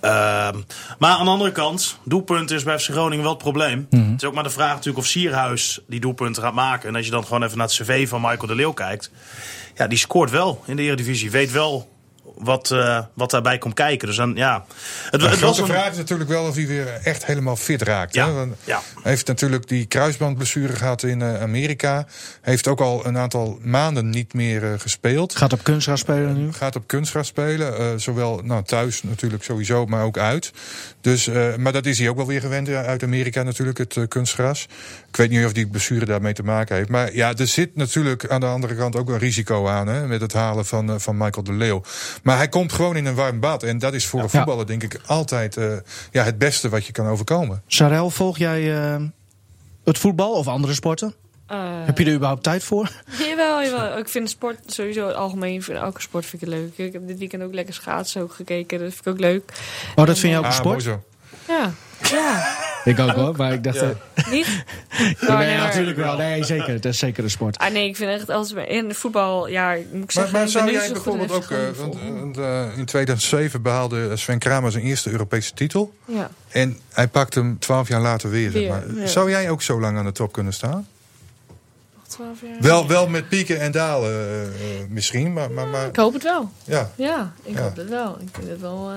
[0.00, 0.56] Ehm,
[0.98, 3.86] maar aan de andere kant, doelpunt is bij FC Groningen wel het probleem.
[3.90, 4.10] Mhm.
[4.10, 6.88] Het is ook maar de vraag natuurlijk of Sierhuis die doelpunten gaat maken.
[6.88, 9.10] En als je dan gewoon even naar het cv van Michael de Leeuw kijkt.
[9.74, 11.30] Ja, die scoort wel in de Eredivisie.
[11.30, 11.88] Weet wel
[12.34, 14.06] wat, eh, wat daarbij komt kijken.
[14.08, 14.64] Dus dan, ja...
[15.10, 17.82] Het, De het was een- vraag is natuurlijk wel of hij weer echt helemaal fit
[17.82, 18.14] raakt.
[18.14, 18.32] Ja, Hè?
[18.32, 18.80] Want ja.
[19.02, 22.06] Hij heeft natuurlijk die kruisbandblessure gehad in eh, Amerika.
[22.42, 25.36] Heeft ook al een aantal maanden niet meer eh, gespeeld.
[25.36, 26.52] Gaat op kunstgras spelen nu?
[26.52, 27.78] Gaat op kunstgras spelen.
[27.78, 30.52] eh, zowel nou, thuis natuurlijk sowieso, maar ook uit.
[31.00, 34.66] Dus, eh, maar dat is hij ook wel weer gewend uit Amerika natuurlijk, het kunstgras.
[35.08, 36.88] Ik weet niet of die blessure daarmee te maken heeft.
[36.88, 39.86] Maar ja, er zit natuurlijk aan de andere kant ook een risico aan...
[39.86, 41.82] Hè, met het halen van, van Michael de Leeuw.
[42.22, 43.62] Maar hij komt gewoon in een warm bad.
[43.62, 45.72] En dat is voor een voetballer denk ik altijd eh,
[46.10, 47.62] ja, het beste wat je kan overkomen.
[47.66, 49.02] Sarel, volg jij eh,
[49.84, 51.14] het voetbal of andere sporten?
[51.46, 52.90] Eh, Heb je er überhaupt tijd voor?
[53.28, 53.98] Jawel, jawel.
[53.98, 56.72] Ik vind sport sowieso algemeen, vind elke sport vind ik leuk.
[56.76, 59.52] Ik heb dit weekend ook lekker schaatsen ook gekeken, dat vind ik ook leuk.
[59.96, 60.82] Oh, dat vind je ook een Ah, mooi sport?
[61.46, 61.52] zo.
[61.52, 61.72] Ja,
[62.10, 62.54] ja.
[62.86, 63.76] Ik ook hoor, maar ik dacht...
[63.76, 63.88] eh,
[64.30, 64.64] Niet?
[64.98, 66.16] nee, Oh, nee, natuurlijk wel.
[66.16, 66.74] Nee, zeker.
[66.80, 67.58] Dat is zeker een sport.
[67.58, 70.70] Ah nee, ik vind echt als in voetbal, ja, moet ik Maar, zeggen, maar zou
[70.72, 71.50] jij bijvoorbeeld ook...
[71.50, 75.94] Eh, want, eh, in 2007 behaalde Sven Kramer zijn eerste Europese titel.
[76.04, 76.30] Ja.
[76.48, 78.50] En hij pakt hem twaalf jaar later weer.
[78.50, 78.82] zeg Weer, maar.
[78.96, 79.06] ja.
[79.06, 80.86] Zou jij ook zo lang aan de top kunnen staan?
[81.96, 82.56] Nog 12 jaar.
[82.60, 84.50] Wel, wel met pieken en dalen eh, eh,
[84.88, 86.50] misschien, maar, maar, maar Ik hoop het wel.
[86.64, 86.90] ja.
[86.96, 87.62] Ja, ik Ja.
[87.62, 88.18] hoop het wel.
[88.20, 88.90] Ik vind het wel,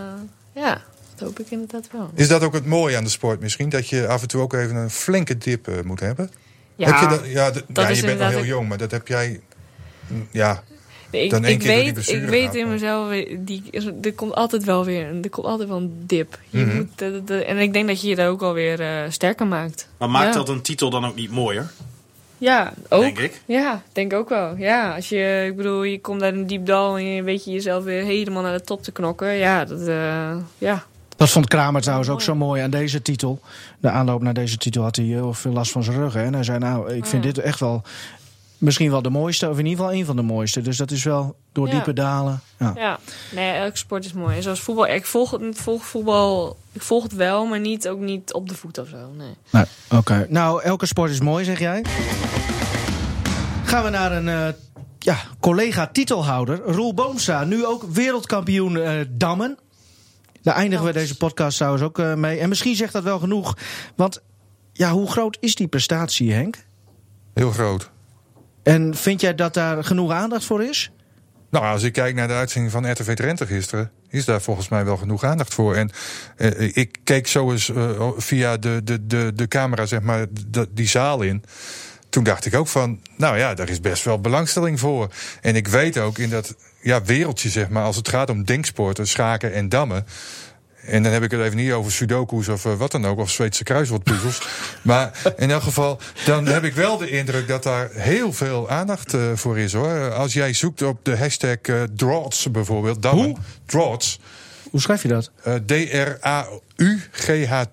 [0.53, 0.81] ja,
[1.19, 2.09] dat hoop ik inderdaad wel.
[2.13, 3.69] Is dat ook het mooie aan de sport misschien?
[3.69, 6.31] Dat je af en toe ook even een flinke dip eh, moet hebben?
[6.75, 8.91] Ja, heb je dat, ja, dat ja is je bent nog heel jong, maar dat
[8.91, 9.39] heb jij...
[10.07, 10.63] mm, Ja,
[11.11, 13.37] Nee, ik, dan één ik keer door die weet, ik weet gaat, in mezelf, eh,
[13.39, 13.63] die,
[14.01, 16.39] er komt altijd wel weer, er komt altijd wel een dip.
[16.49, 16.75] Je Mhm.
[16.75, 19.87] moet, de- de- en ik denk dat je je daar ook alweer eh sterker maakt.
[19.97, 20.31] Maar maakt Ja.
[20.39, 21.71] dat een titel dan ook niet mooier?
[22.37, 23.01] Ja, ook.
[23.01, 23.41] Denk ik.
[23.45, 24.55] Ja, denk ook wel.
[24.57, 27.51] Ja, als je, ik bedoel, je komt uit een diep dal en je weet je
[27.51, 29.33] jezelf weer helemaal naar de top te knokken.
[29.35, 30.85] Ja, dat, eh, ja.
[31.19, 33.39] Dat vond Kramer trouwens ook zo mooi aan deze titel.
[33.79, 36.13] De aanloop naar deze titel had hij heel veel last van zijn rug.
[36.13, 36.23] Hè?
[36.23, 37.81] En hij zei, nou, ik vind dit echt wel
[38.57, 39.49] misschien wel de mooiste.
[39.49, 40.61] Of in ieder geval een van de mooiste.
[40.61, 41.73] Dus dat is wel door Ja.
[41.73, 42.41] diepe dalen.
[42.59, 42.73] Ja.
[42.75, 42.99] Ja,
[43.31, 44.35] nee, elke sport is mooi.
[44.35, 45.37] En zoals voetbal, ik volg
[45.79, 49.11] voetbal, ik volg het wel, maar niet, ook niet op de voet of zo.
[49.17, 49.33] Nee.
[49.49, 50.25] Nee, Oké.
[50.29, 51.85] Nou, elke sport is mooi, zeg jij.
[53.63, 54.47] Gaan we naar een eh,
[54.99, 57.43] ja, collega-titelhouder, Roel Boomstra.
[57.43, 59.57] Nu ook wereldkampioen eh, dammen.
[60.41, 62.39] Daar eindigen we deze podcast trouwens ook eh, mee.
[62.39, 63.57] En misschien zegt dat wel genoeg.
[63.95, 64.21] Want
[64.73, 66.55] ja, hoe groot is die prestatie, Henk?
[67.33, 67.89] heel groot.
[68.63, 70.91] En vind jij dat daar genoeg aandacht voor is?
[71.49, 73.91] Nou, als ik kijk naar de uitzending van RTV Drenthe gisteren...
[74.09, 75.75] is daar volgens mij wel genoeg aandacht voor.
[75.75, 75.89] En
[76.37, 80.67] eh, ik keek zo eens eh, via de, de, de, de camera, zeg maar, de-
[80.71, 81.43] die zaal in...
[82.09, 85.13] Toen dacht ik ook van, nou ja, daar is best wel belangstelling voor.
[85.41, 89.07] En ik weet ook in dat ja, wereldje, zeg maar, als het gaat om denksporten,
[89.07, 90.05] schaken en dammen...
[90.85, 93.29] En dan heb ik het even niet over sudoku's of eh, wat dan ook, of
[93.29, 94.47] Zweedse kruiswoordpuzzels.
[94.81, 99.13] maar in elk geval, dan heb ik wel de indruk dat daar heel veel aandacht
[99.13, 100.11] eh, voor is hoor.
[100.13, 101.57] Als jij zoekt op de hashtag
[101.95, 103.37] Draughts bijvoorbeeld, dammen, Hoe?
[104.69, 105.31] Hoe schrijf je dat?
[105.43, 105.55] eh,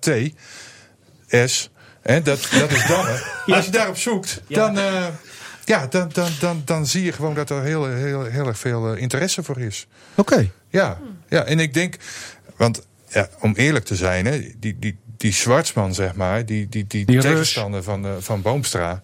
[0.07, 1.69] D-R-A-U-G-H-T-S,
[2.01, 3.21] hè, dat, dat is dammen.
[3.55, 4.77] Als je daarop zoekt, dan,
[5.67, 8.93] ja, dan, dan, dan, dan zie je gewoon dat er heel, heel, heel erg veel
[8.93, 9.87] eh, interesse voor is.
[10.15, 10.51] Oké.
[10.69, 10.99] Ja,
[11.29, 11.95] ja, en ik denk,
[12.55, 16.87] want ja, om eerlijk te zijn, hè, die, die, die Zwartsman, zeg maar, die, die,
[16.87, 19.01] die, Die tegenstander van, eh, van Boomstra.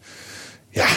[0.69, 0.87] Ja,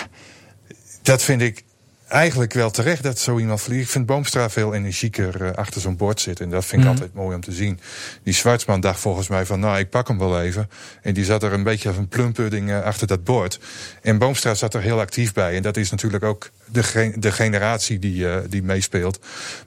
[1.02, 1.64] dat vind ik
[2.08, 3.82] eigenlijk wel terecht dat zo iemand vliegt.
[3.84, 6.44] Ik vind Boomstra veel energieker eh, achter zo'n bord zitten.
[6.44, 6.96] En dat vind ik Mhm.
[6.96, 7.80] altijd mooi om te zien.
[8.22, 10.70] Die Zwartsman dacht volgens mij van, nou, ik pak hem wel even.
[11.02, 13.58] En die zat er een beetje als een plumpudding eh, achter dat bord.
[14.02, 15.56] En Boomstra zat er heel actief bij.
[15.56, 19.18] En dat is natuurlijk ook de, ge- de generatie die, eh, die meespeelt.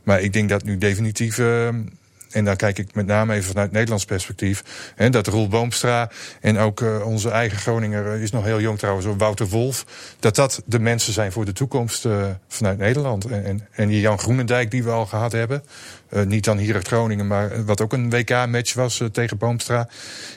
[0.04, 1.40] Maar ik denk dat nu definitief...
[2.32, 4.64] en dan kijk ik met name even vanuit Nederlands perspectief.
[4.96, 6.10] Hè, dat Roel Boomstra
[6.42, 9.86] en ook eh, onze eigen Groninger eh, is nog heel jong trouwens, Wouter Wolf.
[10.20, 13.26] Dat dat de mensen zijn voor de toekomst eh, vanuit Nederland.
[13.26, 15.64] En, en, die Jan Groenendijk die we al gehad hebben.
[16.26, 19.90] niet dan hier uit Groningen, maar wat ook een WK-match was tegen Boomstra.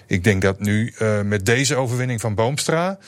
[0.06, 2.98] Ik denk dat nu met deze overwinning van Boomstra.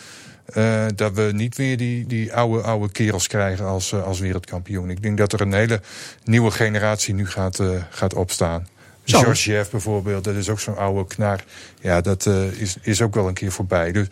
[0.95, 4.91] dat we niet meer die, die oude, oude kerels krijgen als, wereldkampioen.
[4.91, 5.81] Ik denk dat er een hele
[6.25, 8.67] nieuwe generatie nu gaat, gaat opstaan.
[9.05, 9.19] Zo.
[9.19, 11.45] Georgiev bijvoorbeeld, dat is ook zo'n oude knar.
[11.81, 13.93] Ja, dat eh, is, is ook wel een keer voorbij.
[13.93, 14.07] Dus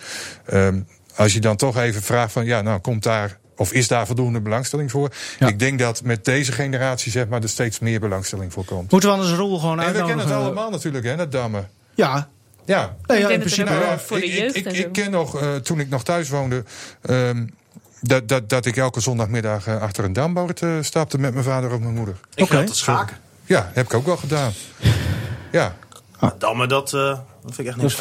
[0.47, 0.81] ehm,
[1.17, 4.41] als je dan toch even vraagt van, ja, nou komt daar of is daar voldoende
[4.41, 5.11] belangstelling voor?
[5.39, 5.47] Ja.
[5.47, 8.91] Ik denk dat met deze generatie zeg maar er steeds meer belangstelling voor komt.
[8.91, 10.17] Moeten we anders Roel gewoon En we uitnodigen?
[10.17, 11.71] kennen het allemaal natuurlijk, hè, dat dammen.
[11.95, 12.29] Ja,
[12.65, 15.81] Ja, nee, ja Ik in principe voor de ik, jeugd ik, ken nog, eh, toen
[15.81, 16.65] ik nog thuis woonde,
[17.03, 17.47] ehm,
[18.01, 21.73] dat, dat, dat ik elke zondagmiddag eh, achter een dambord eh, stapte met mijn vader
[21.73, 22.17] of mijn moeder.
[22.35, 23.17] Ik te schaken.
[23.53, 24.53] Ja, heb ik ook wel gedaan.
[25.51, 25.75] Ja,
[26.39, 27.99] Dammen, dat, eh, dat vind ik echt niet.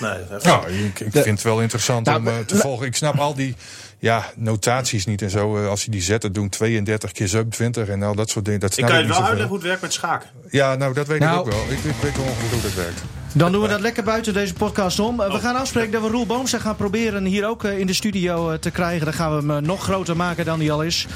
[0.00, 2.86] Nee, dat nou, ik, ik vind het wel interessant Nou, om eh, maar- te volgen.
[2.86, 3.56] Ik snap al die
[3.98, 5.56] ja, notaties niet en zo.
[5.62, 8.60] eh, als je die zetten doen, 32 keer sub 20 en al dat soort dingen.
[8.60, 10.28] Dat Ik kan ik je wel uitleggen hoe het werkt met schaken.
[10.50, 11.32] Ja, nou, dat weet Nou.
[11.40, 11.62] ik ook wel.
[11.62, 13.00] Ik, ik weet wel ongeveer hoe dat werkt.
[13.34, 15.20] Dan doen we dat lekker buiten deze podcast om.
[15.20, 17.92] Eh, We gaan afspreken dat we Roel Boomstra gaan proberen hier ook eh, in de
[17.92, 19.04] studio eh, te krijgen.
[19.04, 21.06] Dan gaan we hem nog groter maken dan hij al is.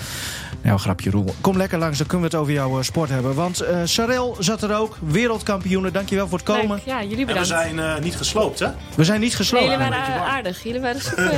[0.62, 1.34] Nou, grapje Roel.
[1.40, 3.34] Kom lekker langs, dan kunnen we het over jouw sport hebben.
[3.34, 5.92] Want eh Sarel zat er ook, wereldkampioenen.
[5.92, 6.68] Dankjewel voor het komen.
[6.76, 6.84] Leuk.
[6.84, 8.68] Ja, jullie En we zijn eh, niet gesloopt, hè?
[8.94, 9.68] We zijn niet Nee, gesloten.
[9.70, 10.62] jullie waren aardig.
[10.62, 11.30] Jullie waren super,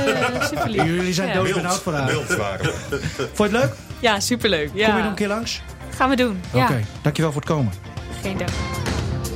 [0.49, 0.83] super lief.
[0.83, 1.33] Jullie zijn ja.
[1.33, 2.05] dood benauwd voor haar.
[2.07, 2.65] Wild waren.
[3.33, 3.73] Vond je het leuk?
[3.99, 4.69] Ja, superleuk.
[4.73, 4.85] Ja.
[4.85, 5.61] Kom je nog een keer langs?
[5.95, 6.41] Gaan we doen.
[6.53, 7.73] Ja, Oké, dankjewel voor het komen.
[8.21, 8.49] geen dank.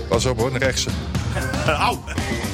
[0.10, 0.90] Pas op hoor, een rechtse.
[1.68, 2.53] Au!